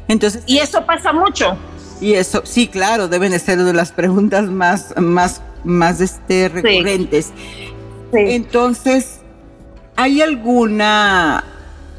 [0.08, 1.58] Entonces, y eso pasa mucho.
[2.00, 7.32] Y eso, sí, claro, deben de ser de las preguntas más, más, más este, recurrentes.
[8.13, 9.19] Entonces,
[9.95, 11.43] ¿hay alguna,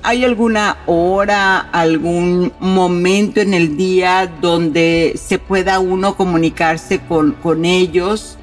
[0.03, 7.64] ¿hay alguna hora, algún momento en el día donde se pueda uno comunicarse con, con
[7.64, 8.38] ellos?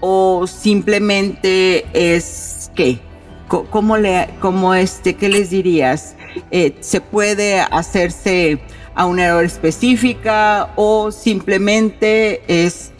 [0.00, 3.00] ¿O simplemente es qué?
[3.48, 6.14] ¿Cómo le, cómo este, qué les dirías?
[6.50, 8.60] Eh, ¿Se puede hacerse
[8.94, 12.92] a una hora específica o simplemente es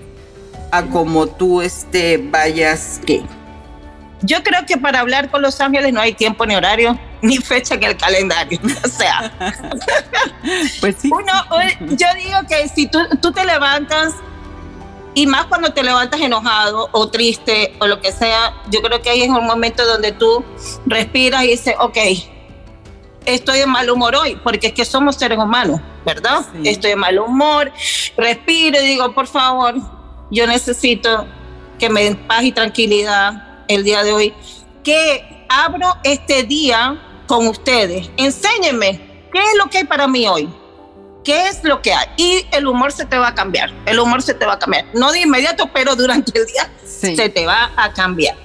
[0.70, 3.22] a como tú este, vayas qué?
[4.22, 7.74] Yo creo que para hablar con los ángeles no hay tiempo ni horario ni fecha
[7.74, 8.58] en el calendario.
[8.84, 9.32] O sea,
[10.80, 11.10] pues sí.
[11.12, 11.32] Uno,
[11.80, 14.14] yo digo que si tú, tú te levantas
[15.14, 19.10] y más cuando te levantas enojado o triste o lo que sea, yo creo que
[19.10, 20.44] ahí es un momento donde tú
[20.86, 21.96] respiras y dices, ok,
[23.24, 26.44] estoy de mal humor hoy, porque es que somos seres humanos, ¿verdad?
[26.64, 27.72] Estoy de mal humor,
[28.16, 29.74] respiro y digo, por favor,
[30.30, 31.26] yo necesito
[31.78, 34.34] que me den paz y tranquilidad el día de hoy,
[34.82, 38.10] que abro este día con ustedes.
[38.16, 40.48] Enséñenme qué es lo que hay para mí hoy.
[41.24, 42.06] ¿Qué es lo que hay?
[42.16, 43.70] Y el humor se te va a cambiar.
[43.84, 44.86] El humor se te va a cambiar.
[44.94, 48.36] No de inmediato, pero durante el día se te va a cambiar.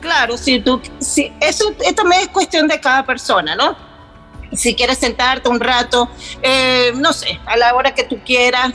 [0.00, 3.76] Claro, si tú, si eso, también es cuestión de cada persona, ¿no?
[4.52, 6.08] Si quieres sentarte un rato,
[6.42, 8.72] eh, no sé, a la hora que tú quieras,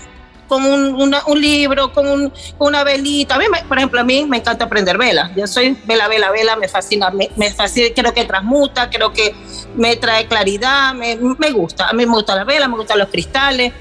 [0.47, 3.35] con un, un libro, con, una velita.
[3.35, 5.31] A mí, por ejemplo, a mí me encanta aprender velas.
[5.35, 9.35] Yo soy vela, vela, vela, me fascina, me, me fascina, creo que transmuta, creo que
[9.75, 11.89] me trae claridad, me, me gusta.
[11.89, 13.73] A mí me gusta la vela, me gustan los cristales,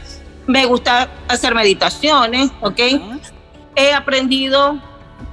[0.46, 2.80] me gusta hacer meditaciones, ¿ok?
[3.76, 4.80] He aprendido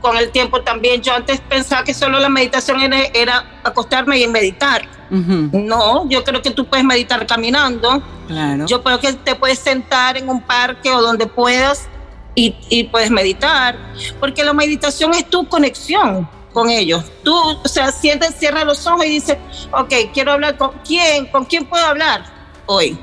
[0.02, 1.02] con el tiempo también.
[1.02, 4.88] Yo antes pensaba que solo la meditación era, era acostarme y meditar.
[5.10, 8.02] No, yo creo que tú puedes meditar caminando.
[8.28, 8.66] Claro.
[8.66, 11.90] Yo creo que te puedes sentar en un parque o donde puedas
[12.34, 13.78] y, y puedes meditar,
[14.22, 17.04] porque la meditación es tu conexión con ellos.
[17.24, 19.38] Tú, o sea, sientes, cierra los ojos y dices,
[19.72, 22.24] ok, quiero hablar con quién, con quién puedo hablar
[22.66, 22.98] hoy.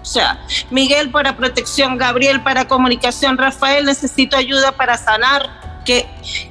[0.00, 6.06] O sea, Miguel para protección, Gabriel para comunicación, Rafael necesito ayuda para sanar que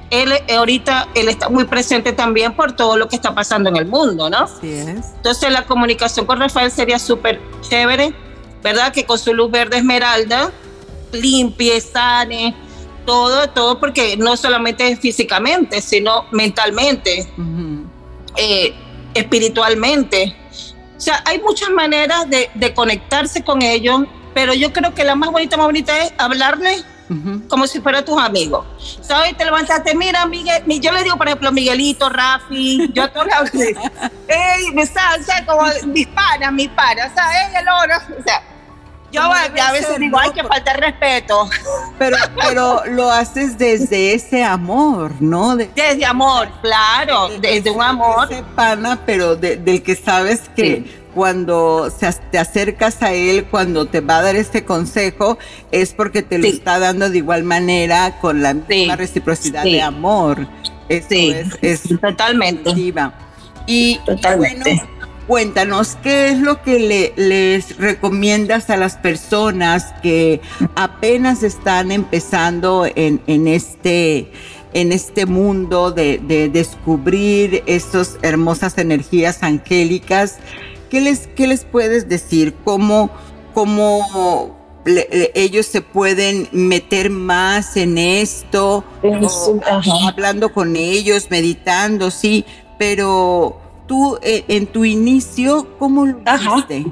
[0.10, 3.78] él eh, ahorita él está muy presente también por todo lo que está pasando en
[3.78, 4.38] el mundo, ¿no?
[4.38, 5.14] Así es.
[5.16, 8.14] Entonces la comunicación con Rafael sería súper chévere,
[8.64, 8.92] ¿verdad?
[8.92, 10.52] Que con su luz verde esmeralda
[11.12, 12.56] limpie, sane,
[13.06, 17.28] todo, todo, porque no solamente físicamente, sino mentalmente,
[18.36, 18.74] eh,
[19.14, 20.36] espiritualmente.
[20.98, 24.02] O sea, hay muchas maneras de, de conectarse con ellos,
[24.34, 26.14] pero yo creo que la más bonita, más bonita es
[27.48, 28.66] como si fuera tus amigos.
[29.02, 29.36] ¿Sabes?
[29.38, 33.50] Te levantaste, mira, Miguel, yo le digo, por ejemplo, Miguelito, Rafi, yo a todos lados,
[33.54, 37.56] ey, me sale, sea, como mis panas, mis panas, ¿sabes?
[37.56, 38.44] El oro, o sea,
[39.12, 41.50] yo a veces digo, hay que faltar respeto.
[41.98, 45.56] Pero, pero lo haces desde ese amor, ¿no?
[45.56, 48.32] desde amor, claro, desde un amor.
[48.32, 51.92] Ese pana, pero del que sabes que cuando
[52.32, 55.38] te acercas a él, cuando te va a dar este consejo,
[55.72, 60.48] es porque te lo está dando de igual manera, con la misma reciprocidad de amor.
[61.08, 62.72] sí, es, totalmente.
[63.68, 64.76] Y, Totalmente.
[64.76, 70.42] bueno, cuéntanos, ¿qué es lo que le, les recomiendas a las personas que
[70.76, 74.32] apenas están empezando en, en este
[74.74, 80.38] en este mundo de, de descubrir estas hermosas energías angélicas
[80.90, 82.56] ¿Qué les, qué les puedes decir?
[82.64, 83.10] ¿Cómo,
[83.54, 88.84] cómo ellos se pueden meter más en esto?
[90.08, 92.46] hablando con ellos, meditando, sí,
[92.78, 96.86] pero tú eh, en tu inicio, ¿cómo lo hiciste?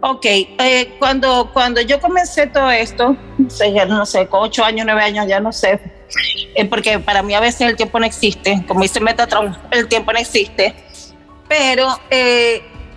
[0.00, 4.64] Ok, eh, cuando, cuando yo comencé todo esto, no sé, ya no sé, con ocho
[4.64, 5.80] años, nueve años, ya no sé,
[6.54, 10.12] eh, porque para mí a veces el tiempo no existe, como dice Metatron, el tiempo
[10.12, 10.74] no existe,
[11.48, 11.88] pero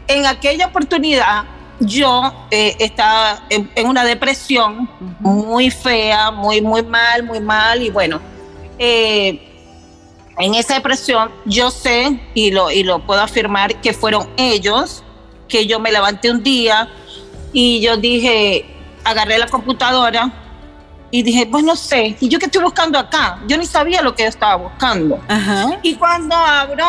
[0.07, 1.45] en aquella oportunidad
[1.79, 4.89] yo eh, estaba en, una depresión
[5.19, 7.81] muy fea, muy, muy mal, muy mal.
[7.81, 8.19] Y bueno,
[8.79, 9.47] eh,
[10.37, 15.03] en esa depresión yo sé y lo, y lo puedo afirmar que fueron ellos
[15.47, 16.89] que yo me levanté un día
[17.53, 18.65] y yo dije,
[19.03, 20.31] agarré la computadora
[21.09, 23.39] y dije, pues no sé, ¿y yo qué estoy buscando acá?
[23.47, 25.21] Yo ni sabía lo que yo estaba buscando.
[25.81, 26.85] Y cuando abro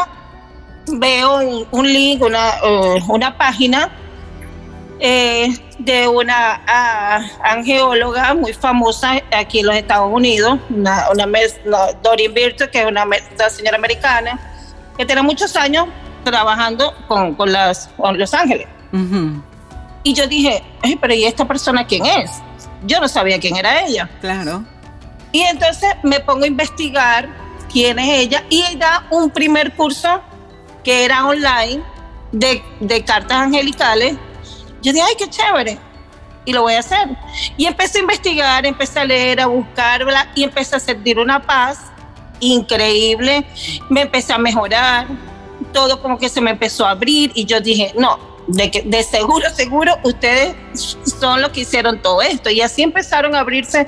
[0.92, 3.90] veo un, link, una, uh, una página
[5.00, 11.26] eh, de una uh, angeóloga muy famosa aquí en los Estados Unidos, una, una,
[12.02, 13.04] Doreen Virtue, que es una,
[13.48, 14.38] señora americana,
[14.96, 15.86] que tiene muchos años
[16.24, 18.66] trabajando con, con, las, con Los Ángeles.
[20.02, 20.62] Y yo dije,
[21.00, 22.30] pero ¿y esta persona quién es?
[22.84, 24.08] yo no sabía quién era ella.
[24.20, 24.64] Claro.
[25.32, 27.28] Y entonces me pongo a investigar
[27.70, 30.22] quién es ella y da un primer curso
[30.88, 31.82] que era online
[32.32, 34.16] de, de cartas angelicales.
[34.80, 35.78] Yo dije, ay, qué chévere.
[36.46, 37.10] Y lo voy a hacer.
[37.58, 41.78] Y empecé a investigar, empecé a leer, a buscarla y empecé a sentir una paz
[42.40, 43.44] increíble.
[43.90, 45.08] Me empecé a mejorar.
[45.74, 49.02] Todo como que se me empezó a abrir y yo dije, no, de, que, de
[49.02, 50.56] seguro, seguro, ustedes
[51.20, 52.48] son los que hicieron todo esto.
[52.48, 53.86] Y así empezaron a abrirse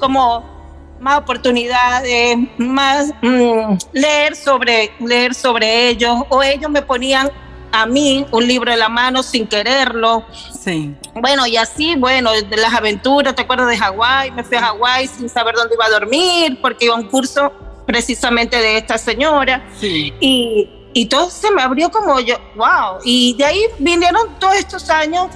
[0.00, 0.59] como
[1.00, 7.30] más oportunidades, más mm, leer sobre leer sobre ellos o ellos me ponían
[7.72, 10.24] a mí un libro en la mano sin quererlo.
[10.58, 10.94] Sí.
[11.14, 14.32] Bueno, y así, bueno, de las aventuras, ¿te acuerdas de Hawái?
[14.32, 17.52] Me fui a Hawái sin saber dónde iba a dormir porque iba a un curso
[17.86, 19.64] precisamente de esta señora.
[19.78, 20.12] Sí.
[20.20, 22.98] Y, y todo se me abrió como yo, wow.
[23.04, 25.28] Y de ahí vinieron todos estos años.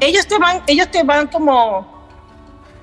[0.00, 1.97] Ellos te van, ellos te van como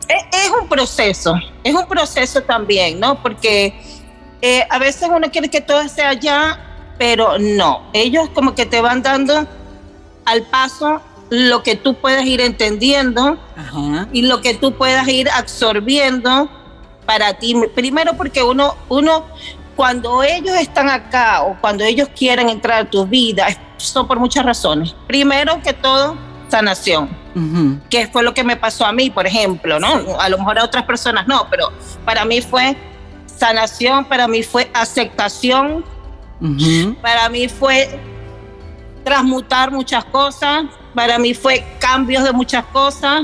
[0.08, 3.22] es, un proceso, es un proceso también, ¿no?
[3.22, 3.74] Porque
[4.42, 7.84] eh, a veces uno quiere que todo sea ya, pero no.
[7.94, 9.48] Ellos como que te van dando
[10.26, 13.38] al paso lo que tú puedas ir entendiendo
[14.12, 16.50] y lo que tú puedas ir absorbiendo
[17.06, 17.56] para ti.
[17.74, 19.26] Primero porque uno, uno,
[19.76, 23.48] cuando ellos están acá o cuando ellos quieren entrar a tu vida,
[23.78, 24.96] son por muchas razones.
[25.08, 26.16] Primero que todo,
[26.50, 27.10] sanación,
[27.90, 30.20] que fue lo que me pasó a mí, por ejemplo, ¿no?
[30.20, 31.72] A lo mejor a otras personas no, pero
[32.06, 32.78] para mí fue
[33.26, 35.84] sanación, para mí fue aceptación,
[37.02, 38.00] para mí fue
[39.04, 43.24] transmutar muchas cosas, para mí fue cambios de muchas cosas,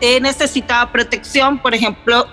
[0.00, 2.26] he necesitado protección, por ejemplo,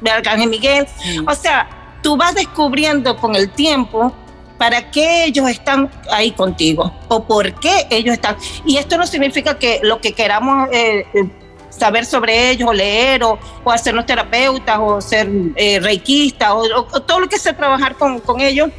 [0.00, 0.86] de Arcángel Miguel.
[1.26, 1.68] O sea,
[2.02, 4.12] tú vas descubriendo con el tiempo
[4.58, 8.36] para qué ellos están ahí contigo o por qué ellos están.
[8.66, 11.30] Y esto no significa que lo que queramos eh, eh,
[11.70, 17.28] saber sobre ellos o leer o, hacernos terapeutas o ser eh, reikistas o, todo lo
[17.28, 18.70] que sea trabajar con, con ellos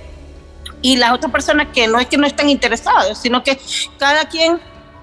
[0.81, 3.57] y las otras personas que no es que no están interesados, sino que
[3.97, 4.59] cada quien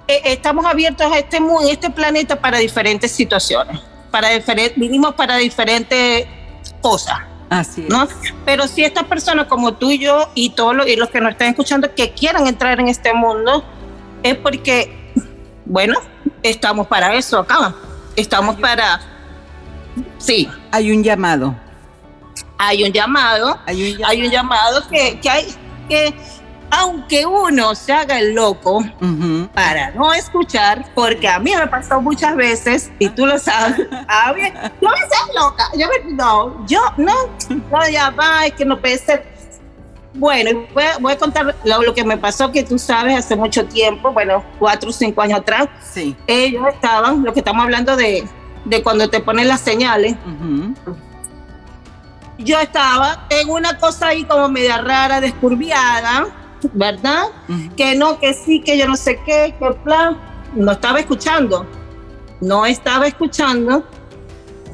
[0.07, 6.27] estamos abiertos a este mundo, este planeta para diferentes situaciones, para diferentes, vinimos para diferentes
[6.81, 7.19] cosas.
[7.49, 8.09] Así ¿no?
[8.45, 11.33] Pero si estas personas como tú y yo y todos los, y los que nos
[11.33, 13.65] están escuchando que quieran entrar en este mundo,
[14.23, 15.13] es porque,
[15.65, 15.95] bueno,
[16.43, 17.75] estamos para eso acá.
[18.17, 19.01] Estamos para...
[20.19, 20.49] Sí.
[20.73, 21.55] Hay un llamado.
[22.59, 23.59] Hay un llamado.
[23.67, 25.47] Hay un llamado, hay un llamado que, que hay
[25.89, 26.15] que
[26.71, 28.85] aunque uno se haga el loco
[29.55, 34.33] para no escuchar, porque a mí me pasado muchas veces, y tú lo sabes, a
[34.33, 34.43] mí,
[34.81, 37.15] yo me sé loca, yo me, no, yo no,
[37.71, 39.37] no, ya va, es que no puede ser.
[40.15, 43.67] Bueno, voy a, voy a contar lo, que me pasó, que tú sabes, hace mucho
[43.67, 46.17] tiempo, bueno, cuatro o cinco años atrás, sí.
[46.27, 48.27] ellos estaban, lo que estamos hablando de,
[48.65, 50.17] de cuando te ponen las señales,
[52.39, 56.27] yo estaba en una cosa ahí como media rara, descurviada,
[56.73, 57.27] ¿verdad?
[57.77, 60.19] Que no, que sí, que yo no sé qué, que plan.
[60.55, 61.67] No estaba escuchando.
[62.41, 63.85] No estaba escuchando.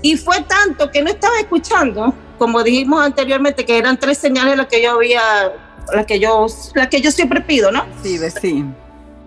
[0.02, 4.66] Y fue tanto que no estaba escuchando, como dijimos anteriormente, que eran tres señales las
[4.66, 5.22] que yo había,
[5.94, 7.84] las que yo, las que yo siempre pido, ¿no?
[8.02, 8.64] Sí, sí.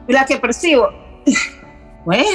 [0.07, 0.89] Y las que percibo.
[2.05, 2.27] Pues,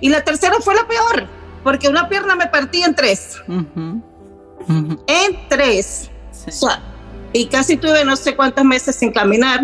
[0.00, 1.28] y la tercera fue la peor,
[1.62, 3.40] porque una pierna me partía en tres.
[4.66, 6.10] En tres.
[6.48, 6.82] O sea,
[7.34, 9.60] y casi tuve no sé cuántos meses sin caminar.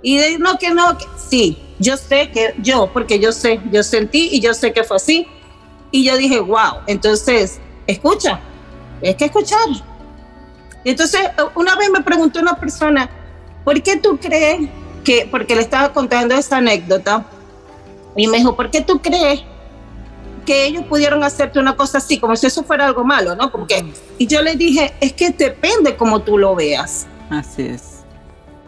[0.00, 3.82] Y de, no, que no, que, sí, yo sé que yo, porque yo sé, yo
[3.82, 5.28] sentí y yo sé que fue así.
[5.90, 8.40] Y yo dije, wow, entonces, escucha,
[9.02, 9.68] es que escuchar.
[10.82, 11.20] Y entonces,
[11.54, 13.10] una vez me preguntó una persona,
[13.64, 14.70] ¿por qué tú crees
[15.04, 17.26] que, porque le estaba contando esa anécdota,
[18.16, 19.42] y me dijo, ¿por qué tú crees
[20.44, 23.50] que ellos pudieron hacerte una cosa así, como si eso fuera algo malo, ¿no?
[23.50, 23.84] Porque,
[24.18, 27.06] y yo le dije, es que depende como tú lo veas.
[27.30, 28.04] Así es.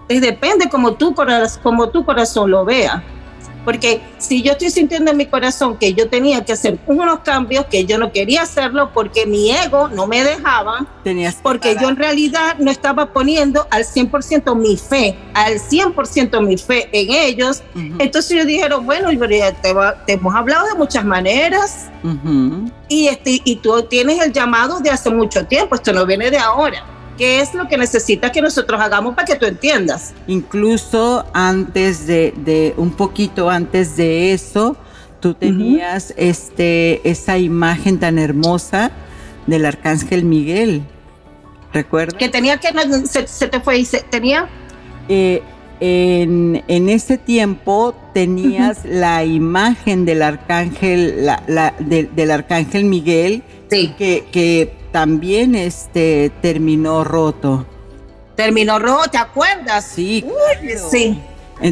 [0.08, 1.14] Es depende como tu,
[1.62, 3.02] como tu corazón lo vea.
[3.66, 7.66] Porque si yo estoy sintiendo en mi corazón que yo tenía que hacer unos cambios
[7.66, 10.86] que yo no quería hacerlo porque mi ego no me dejaba,
[11.42, 16.88] porque yo en realidad no estaba poniendo al 100% mi fe, al 100% mi fe
[16.92, 17.62] en ellos,
[17.98, 19.52] entonces ellos dijeron, bueno, te,
[20.06, 21.90] te, hemos hablado de muchas maneras
[22.88, 26.38] y, este, y tú tienes el llamado de hace mucho tiempo, esto no viene de
[26.38, 26.95] ahora.
[27.16, 30.12] ¿Qué es lo que necesitas que nosotros hagamos para que tú entiendas?
[30.26, 34.76] Incluso antes de, un poquito antes de eso,
[35.20, 38.90] tú tenías este, esa imagen tan hermosa
[39.46, 40.82] del arcángel Miguel.
[41.72, 42.18] ¿Recuerdas?
[42.18, 42.68] Que tenía que,
[43.26, 44.48] se, te fue y se, tenía.
[45.08, 45.42] Eh,
[45.80, 55.54] en, ese tiempo tenías la imagen del arcángel, la, del arcángel Miguel, que, que, también
[55.54, 57.66] este, terminó roto.
[58.34, 59.84] Terminó roto, ¿te acuerdas?
[59.84, 60.24] Sí,
[60.90, 61.20] sí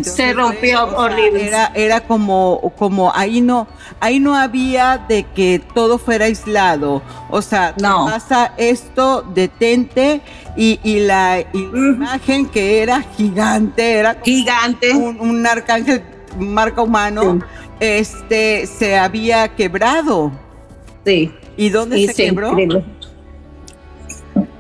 [0.03, 1.47] se rompió horrible.
[1.47, 3.67] Era, era como, como ahí no,
[3.99, 7.01] ahí no había de que todo fuera aislado.
[7.31, 8.05] O sea, no.
[8.05, 10.21] pasa esto, detente,
[10.55, 14.93] y, y la, imagen que era gigante, era gigante.
[14.93, 16.03] Un, arcángel
[16.39, 17.39] marca humano,
[17.81, 20.31] este se había quebrado.
[21.07, 21.33] Sí.
[21.57, 22.57] ¿Y dónde se quebró?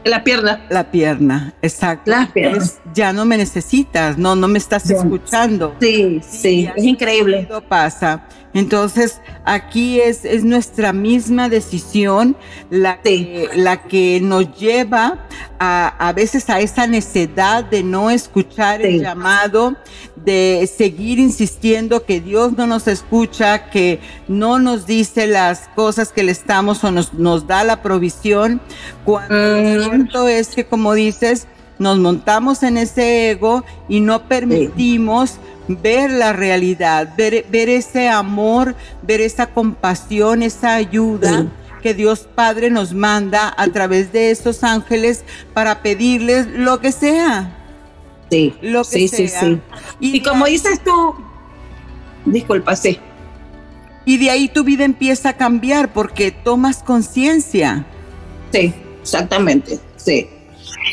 [0.04, 0.66] La pierna.
[0.68, 2.10] La pierna, exacto.
[2.10, 2.64] La pierna.
[2.94, 5.74] ya no me necesitas, no, no me estás escuchando.
[5.80, 7.48] Sí, sí, es increíble.
[7.68, 8.26] pasa.
[8.54, 12.36] Entonces, aquí es, es nuestra misma decisión
[12.70, 15.26] la, que, la que nos lleva
[15.58, 19.76] a, a veces a esa necedad de no escuchar el llamado,
[20.24, 23.98] de seguir insistiendo que Dios no nos escucha, que
[24.28, 28.60] no nos dice las cosas que le estamos o nos, nos da la provisión,
[29.04, 29.82] cuando lo mm.
[29.82, 31.48] cierto es que, como dices,
[31.78, 35.38] nos montamos en ese ego y no permitimos
[35.68, 41.46] ver la realidad, ver, ver ese amor, ver esa compasión, esa ayuda.
[41.82, 47.58] que Dios Padre nos manda a través de esos ángeles para pedirles lo que sea.
[48.30, 49.28] Sí, lo que sí, sea.
[49.28, 49.60] sí, sí.
[50.00, 51.14] Y, como dices tú,
[52.24, 52.98] disculpa, sí.
[54.06, 57.84] Y de ahí tu vida empieza a cambiar porque tomas conciencia.
[58.50, 60.30] Sí, exactamente, sí.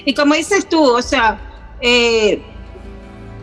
[0.06, 1.40] Y como dices tú, o sea,
[1.80, 2.42] eh,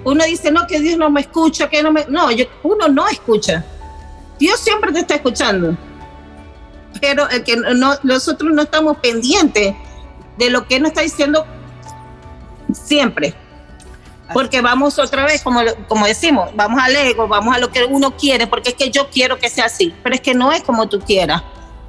[0.08, 2.06] uno dice, no, que Dios no me escucha, que no me...
[2.08, 2.28] No,
[2.62, 3.64] uno no escucha.
[4.38, 5.76] Dios siempre te está escuchando.
[7.00, 9.74] Pero el que no, nosotros no estamos pendientes
[10.38, 11.44] de lo que Él nos está diciendo
[12.72, 13.34] siempre.
[14.32, 18.16] Porque vamos otra vez, como, como decimos, vamos al ego, vamos a lo que uno
[18.16, 20.86] quiere, porque es que yo quiero que sea así, pero es que no es como
[20.86, 21.42] tú quieras,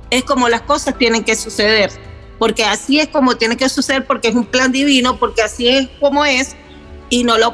[0.09, 1.91] es como las cosas tienen que suceder,
[2.37, 5.89] porque así es como tiene que suceder, porque es un plan divino, porque así es
[5.99, 6.55] como es,
[7.09, 7.53] y no lo...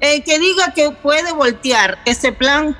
[0.00, 2.74] El que diga que puede voltear ese plan,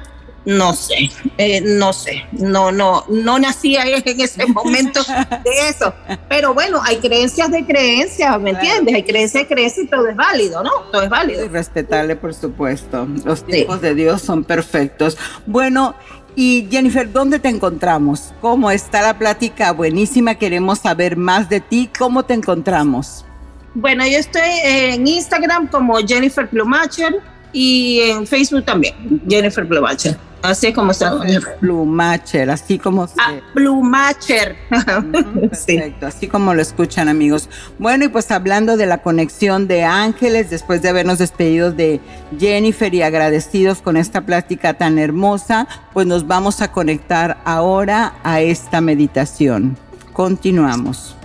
[0.46, 5.02] no sé, eh, no sé, no, no, no nacía en ese momento
[5.44, 5.92] de eso.
[6.28, 8.94] Pero bueno, hay creencias de creencias, ¿me entiendes?
[8.94, 10.70] Hay creencias de creencias y todo es válido, ¿no?
[10.90, 11.44] Todo es válido.
[11.44, 13.06] Y respetable, por supuesto.
[13.24, 15.18] Los tiempos de Dios son perfectos.
[15.44, 15.94] Bueno,
[16.36, 18.32] y Jennifer, ¿dónde te encontramos?
[18.40, 19.72] ¿Cómo está la plática?
[19.72, 21.90] Buenísima, queremos saber más de ti.
[21.98, 23.26] ¿Cómo te encontramos?
[23.74, 27.20] Bueno, yo estoy en Instagram como Jennifer Plumacher
[27.52, 28.94] y en Facebook también,
[29.28, 30.16] Jennifer Plumacher.
[30.42, 31.12] Así es como está.
[31.60, 33.14] Plumacher, así como se...
[33.18, 34.56] Ah, Plumacher.
[35.40, 37.48] perfecto, así como lo escuchan amigos.
[37.78, 42.00] Bueno, y pues hablando de la conexión de ángeles, después de habernos despedido de
[42.38, 48.40] Jennifer y agradecidos con esta plática tan hermosa, pues nos vamos a conectar ahora a
[48.40, 49.76] esta meditación.
[50.14, 51.16] Continuamos.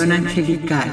[0.00, 0.88] Angelical.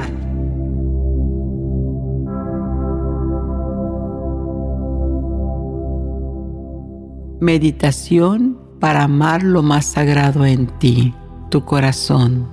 [7.40, 11.14] Meditación para amar lo más sagrado en ti,
[11.50, 12.50] tu corazón.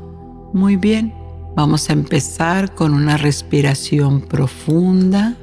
[0.52, 1.12] Muy bien,
[1.56, 5.36] vamos a empezar con una respiración profunda.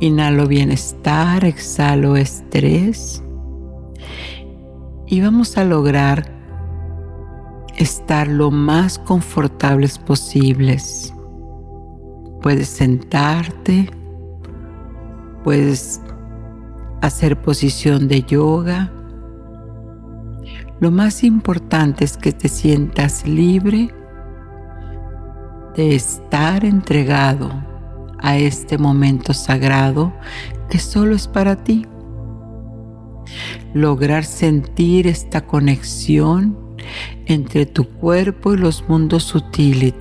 [0.00, 3.22] Inhalo bienestar, exhalo estrés.
[5.06, 6.33] Y vamos a lograr
[7.76, 11.12] estar lo más confortables posibles.
[12.42, 13.90] Puedes sentarte,
[15.42, 16.00] puedes
[17.00, 18.92] hacer posición de yoga.
[20.80, 23.94] Lo más importante es que te sientas libre
[25.76, 27.50] de estar entregado
[28.20, 30.12] a este momento sagrado
[30.70, 31.86] que solo es para ti.
[33.74, 36.56] Lograr sentir esta conexión
[37.26, 39.94] entre tu cuerpo y los mundos sutiles.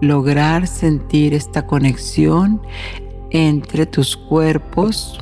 [0.00, 2.62] Lograr sentir esta conexión
[3.30, 5.18] entre tus cuerpos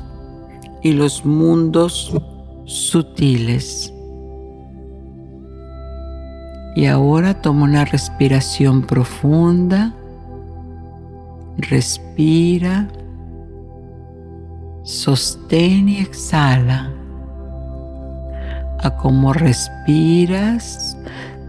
[0.83, 2.15] y los mundos
[2.67, 3.93] sutiles.
[6.77, 9.95] Y ahora toma una respiración profunda.
[11.57, 12.89] Respira.
[14.83, 16.96] Sostén y exhala
[18.87, 20.97] a cómo respiras,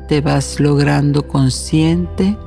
[0.07, 2.38] te vas logrando consciente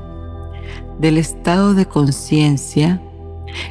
[0.98, 3.00] del estado de conciencia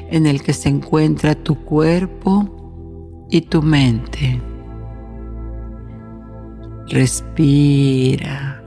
[0.10, 4.42] en el que se encuentra tu cuerpo y tu mente.
[6.88, 8.64] Respira.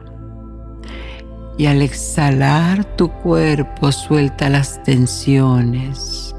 [1.59, 6.35] Y al exhalar tu cuerpo suelta las tensiones.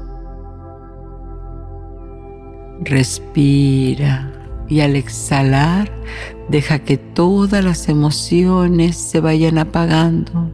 [2.80, 4.33] Respira
[4.68, 5.90] y al exhalar
[6.48, 10.50] deja que todas las emociones se vayan apagando.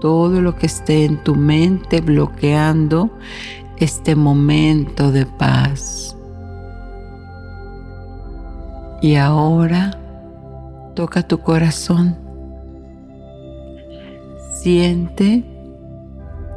[0.00, 3.10] Todo lo que esté en tu mente bloqueando
[3.76, 6.16] este momento de paz.
[9.00, 9.98] Y ahora
[10.94, 12.16] toca tu corazón.
[14.54, 15.44] Siente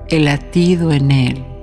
[0.09, 1.54] el latido en él.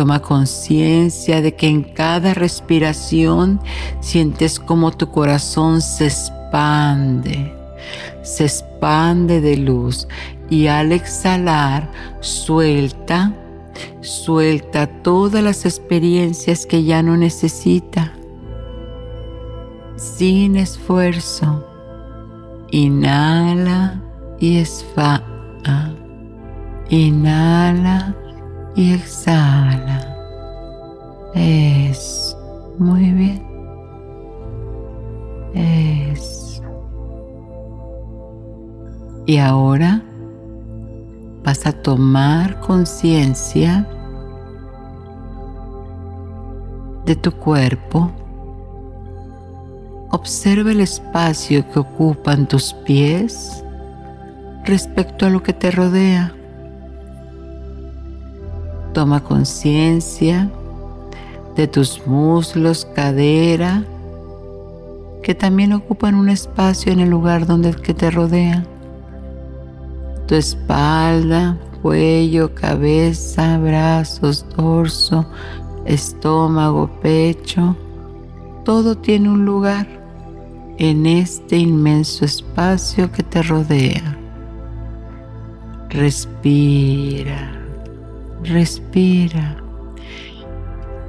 [0.00, 3.60] Toma conciencia de que en cada respiración
[4.00, 7.54] sientes como tu corazón se expande,
[8.22, 10.08] se expande de luz
[10.48, 11.90] y al exhalar
[12.20, 13.34] suelta,
[14.00, 18.14] suelta todas las experiencias que ya no necesita.
[19.96, 21.62] Sin esfuerzo,
[22.70, 24.00] inhala
[24.38, 25.22] y esfa.
[26.88, 28.16] Inhala
[28.80, 30.16] y exhala.
[31.34, 32.34] Es
[32.78, 33.42] muy bien.
[35.54, 36.62] Es.
[39.26, 40.02] Y ahora
[41.44, 43.86] vas a tomar conciencia
[47.04, 48.10] de tu cuerpo.
[50.10, 53.62] Observa el espacio que ocupan tus pies
[54.64, 56.34] respecto a lo que te rodea.
[58.92, 60.50] Toma conciencia
[61.56, 63.84] de tus muslos, cadera,
[65.22, 68.64] que también ocupan un espacio en el lugar donde que te rodea.
[70.26, 75.26] Tu espalda, cuello, cabeza, brazos, dorso,
[75.84, 77.76] estómago, pecho,
[78.64, 79.86] todo tiene un lugar
[80.78, 84.16] en este inmenso espacio que te rodea.
[85.90, 87.59] Respira
[88.44, 89.56] respira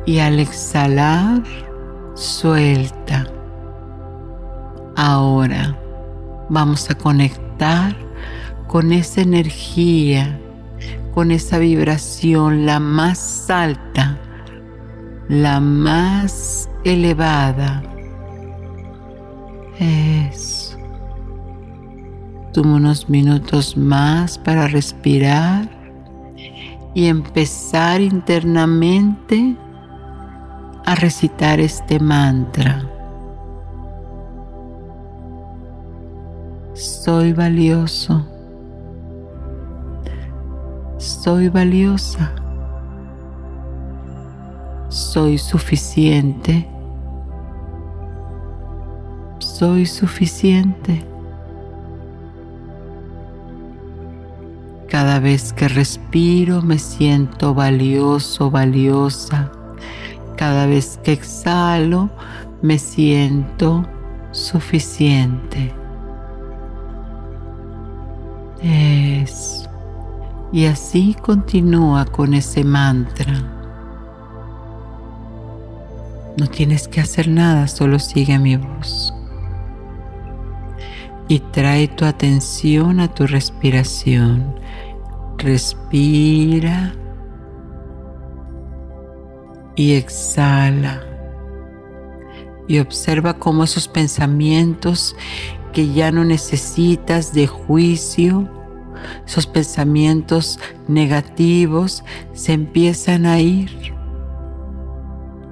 [0.05, 1.43] y al exhalar
[2.15, 3.27] suelta.
[4.95, 5.77] Ahora
[6.49, 7.95] vamos a conectar
[8.67, 10.39] con esa energía,
[11.13, 14.17] con esa vibración, la más alta,
[15.27, 17.83] la más elevada.
[19.79, 20.77] Es.
[22.53, 25.80] Toma unos minutos más para respirar
[26.93, 29.55] y empezar internamente
[30.85, 32.87] a recitar este mantra.
[36.73, 38.25] Soy valioso.
[40.97, 42.31] Soy valiosa.
[44.89, 46.67] Soy suficiente.
[49.39, 51.10] Soy suficiente.
[54.91, 59.49] Cada vez que respiro me siento valioso, valiosa.
[60.35, 62.09] Cada vez que exhalo
[62.61, 63.85] me siento
[64.31, 65.73] suficiente.
[68.61, 69.69] Es.
[70.51, 73.31] Y así continúa con ese mantra.
[76.35, 79.13] No tienes que hacer nada, solo sigue mi voz.
[81.29, 84.59] Y trae tu atención a tu respiración
[85.41, 86.93] Respira
[89.75, 91.01] y exhala.
[92.67, 95.15] Y observa cómo esos pensamientos
[95.73, 98.47] que ya no necesitas de juicio,
[99.25, 103.71] esos pensamientos negativos se empiezan a ir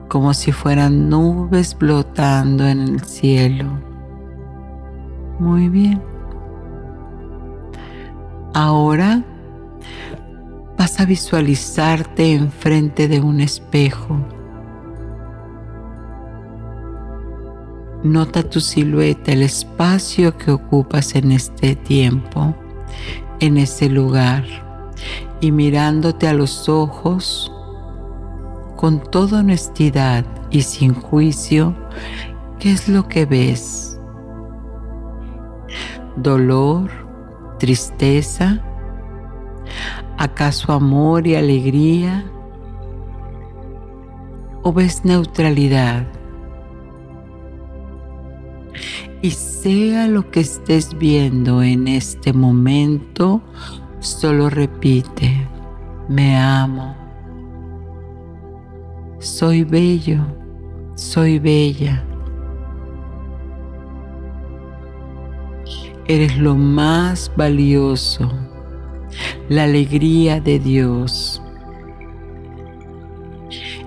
[0.07, 3.65] como si fueran nubes flotando en el cielo.
[5.39, 6.01] Muy bien.
[8.53, 9.23] Ahora
[10.79, 14.17] vas a visualizarte enfrente de un espejo.
[18.01, 22.55] Nota tu silueta, el espacio que ocupas en este tiempo,
[23.41, 24.45] en ese lugar,
[25.41, 27.51] y mirándote a los ojos
[28.77, 31.75] con toda honestidad y sin juicio,
[32.57, 33.99] ¿qué es lo que ves?
[36.15, 36.89] ¿Dolor?
[37.59, 38.63] ¿Tristeza?
[40.19, 42.29] ¿Acaso amor y alegría?
[44.63, 46.05] ¿O ves neutralidad?
[49.21, 53.41] Y sea lo que estés viendo en este momento,
[54.01, 55.47] solo repite,
[56.09, 56.97] me amo.
[59.19, 60.19] Soy bello,
[60.95, 62.03] soy bella.
[66.07, 68.29] Eres lo más valioso,
[69.49, 71.41] la alegría de Dios.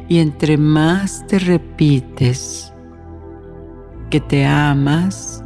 [0.08, 2.72] Y entre más te repites
[4.10, 5.42] que te amas,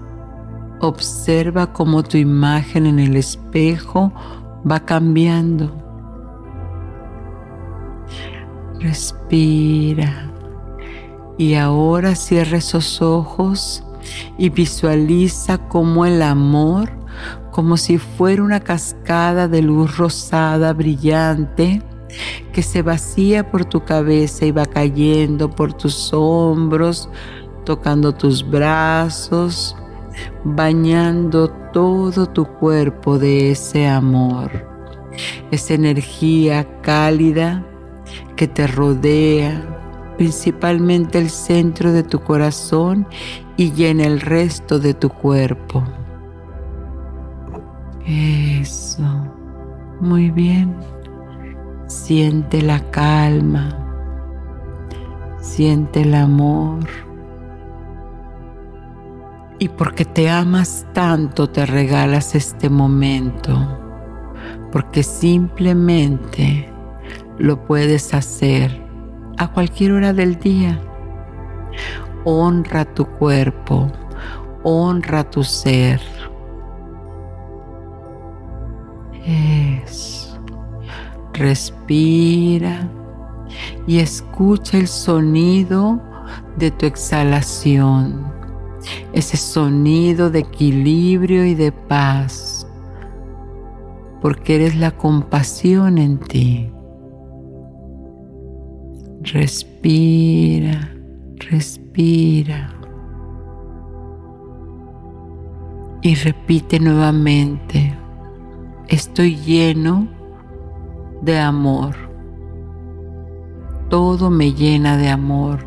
[0.80, 4.12] observa cómo tu imagen en el espejo
[4.68, 5.72] va cambiando.
[8.80, 10.32] Respira.
[11.38, 13.84] Y ahora cierra esos ojos
[14.38, 16.90] y visualiza cómo el amor,
[17.56, 21.80] como si fuera una cascada de luz rosada brillante,
[22.52, 27.08] que se vacía por tu cabeza y va cayendo por tus hombros,
[27.64, 29.74] tocando tus brazos,
[30.44, 34.50] bañando todo tu cuerpo de ese amor,
[35.50, 37.64] esa energía cálida
[38.36, 43.06] que te rodea, principalmente el centro de tu corazón
[43.56, 45.82] y llena el resto de tu cuerpo.
[48.06, 49.02] Eso,
[50.00, 50.76] muy bien.
[51.88, 53.68] Siente la calma,
[55.40, 56.86] siente el amor.
[59.58, 63.56] Y porque te amas tanto te regalas este momento,
[64.70, 66.70] porque simplemente
[67.38, 68.86] lo puedes hacer
[69.36, 70.80] a cualquier hora del día.
[72.24, 73.90] Honra tu cuerpo,
[74.62, 76.00] honra tu ser.
[81.32, 82.88] Respira
[83.86, 86.00] y escucha el sonido
[86.56, 88.32] de tu exhalación,
[89.12, 92.66] ese sonido de equilibrio y de paz,
[94.22, 96.70] porque eres la compasión en ti.
[99.20, 100.90] Respira,
[101.50, 102.72] respira.
[106.00, 107.94] Y repite nuevamente,
[108.88, 110.08] estoy lleno
[111.22, 111.94] de amor.
[113.88, 115.64] Todo me llena de amor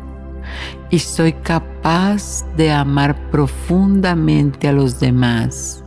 [0.90, 5.84] y soy capaz de amar profundamente a los demás.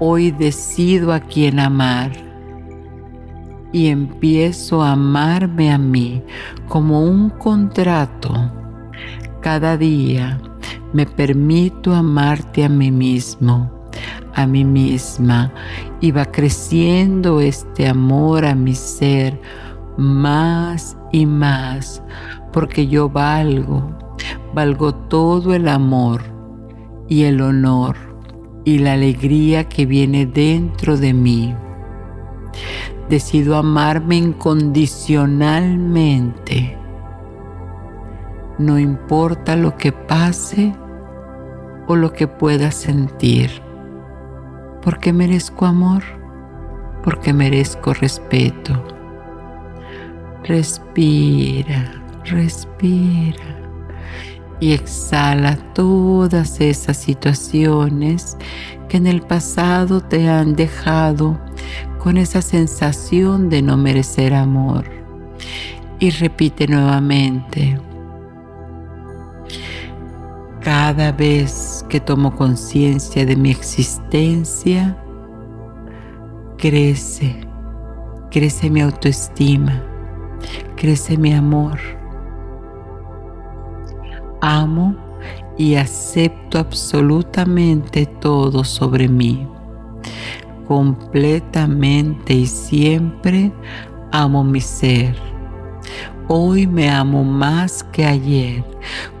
[0.00, 2.12] Hoy decido a quién amar
[3.72, 6.22] y empiezo a amarme a mí
[6.68, 8.32] como un contrato.
[9.40, 10.40] Cada día
[10.92, 13.78] me permito amarte a mí mismo
[14.38, 15.52] a mí misma
[16.00, 19.40] y va creciendo este amor a mi ser
[19.96, 22.00] más y más
[22.52, 23.98] porque yo valgo,
[24.54, 26.22] valgo todo el amor
[27.08, 27.96] y el honor
[28.64, 31.52] y la alegría que viene dentro de mí.
[33.08, 36.78] Decido amarme incondicionalmente.
[38.58, 40.76] No importa lo que pase
[41.88, 43.66] o lo que pueda sentir
[44.88, 46.02] porque merezco amor,
[47.04, 48.72] porque merezco respeto.
[50.44, 51.92] Respira,
[52.24, 53.44] respira
[54.60, 58.38] y exhala todas esas situaciones
[58.88, 61.38] que en el pasado te han dejado
[61.98, 64.86] con esa sensación de no merecer amor.
[65.98, 67.78] Y repite nuevamente,
[70.62, 74.96] cada vez que tomo conciencia de mi existencia,
[76.56, 77.40] crece,
[78.30, 79.82] crece mi autoestima,
[80.76, 81.78] crece mi amor.
[84.40, 84.94] Amo
[85.56, 89.48] y acepto absolutamente todo sobre mí.
[90.66, 93.52] Completamente y siempre
[94.12, 95.28] amo mi ser
[96.30, 98.62] Hoy me amo más que ayer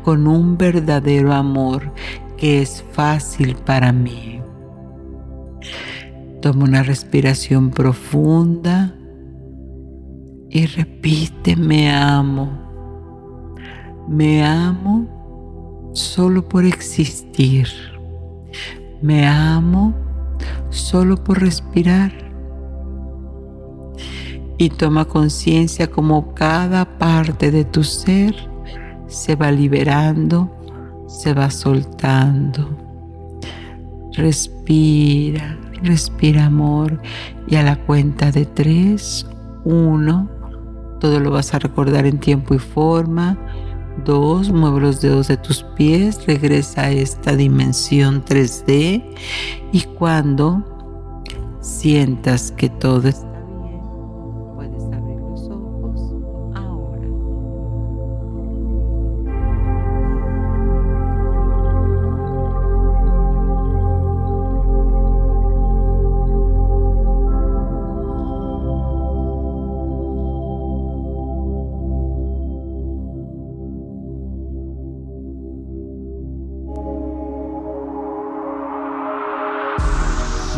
[0.04, 1.90] con un verdadero amor
[2.38, 4.40] que es fácil para mí.
[6.40, 8.94] Toma una respiración profunda
[10.50, 12.48] y repite, me amo.
[14.08, 17.68] Me amo solo por existir.
[19.02, 19.94] Me amo
[20.70, 22.12] solo por respirar
[24.58, 28.34] y toma conciencia como cada parte de tu ser
[29.06, 30.50] se va liberando,
[31.08, 32.68] se va soltando.
[34.12, 37.00] Respira, respira amor
[37.48, 39.26] y a la cuenta de tres,
[39.64, 40.28] uno,
[41.00, 43.38] todo lo vas a recordar en tiempo y forma.
[44.04, 49.02] Dos, mueve los dedos de tus pies, regresa a esta dimensión 3D
[49.72, 50.62] y cuando
[51.60, 53.08] sientas que todo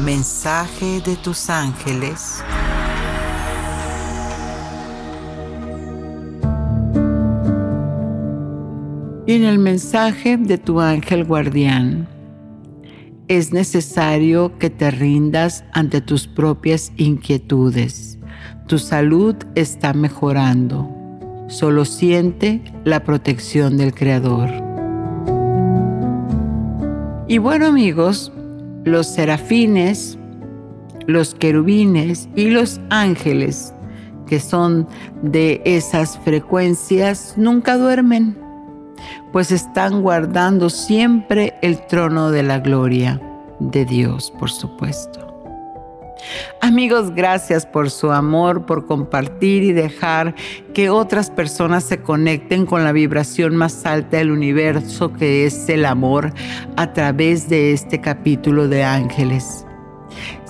[0.01, 2.42] mensaje de tus ángeles.
[9.26, 12.09] Y en el mensaje de tu ángel guardián,
[13.28, 18.18] es necesario que te rindas ante tus propias inquietudes.
[18.66, 20.90] Tu salud está mejorando.
[21.48, 24.51] Solo siente la protección del Creador.
[27.28, 28.32] Y bueno amigos,
[28.84, 30.18] los serafines,
[31.06, 33.74] los querubines y los ángeles,
[34.26, 34.86] que son
[35.22, 38.36] de esas frecuencias, nunca duermen,
[39.32, 43.20] pues están guardando siempre el trono de la gloria
[43.58, 45.29] de Dios, por supuesto.
[46.60, 50.34] Amigos, gracias por su amor, por compartir y dejar
[50.74, 55.84] que otras personas se conecten con la vibración más alta del universo que es el
[55.84, 56.32] amor
[56.76, 59.66] a través de este capítulo de Ángeles.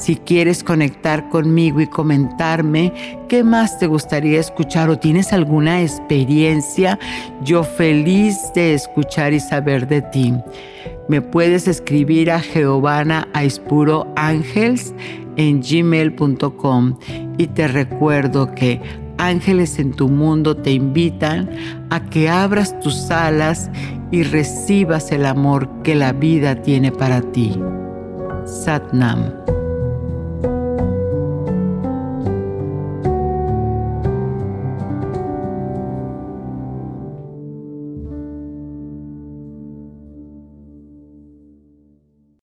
[0.01, 6.99] Si quieres conectar conmigo y comentarme qué más te gustaría escuchar o tienes alguna experiencia,
[7.45, 10.33] yo feliz de escuchar y saber de ti.
[11.11, 14.07] Me puedes escribir a Giovanna Aispuro
[15.37, 16.97] en gmail.com
[17.37, 18.81] y te recuerdo que
[19.19, 21.51] ángeles en tu mundo te invitan
[21.91, 23.71] a que abras tus alas
[24.11, 27.55] y recibas el amor que la vida tiene para ti.
[28.47, 29.60] Satnam.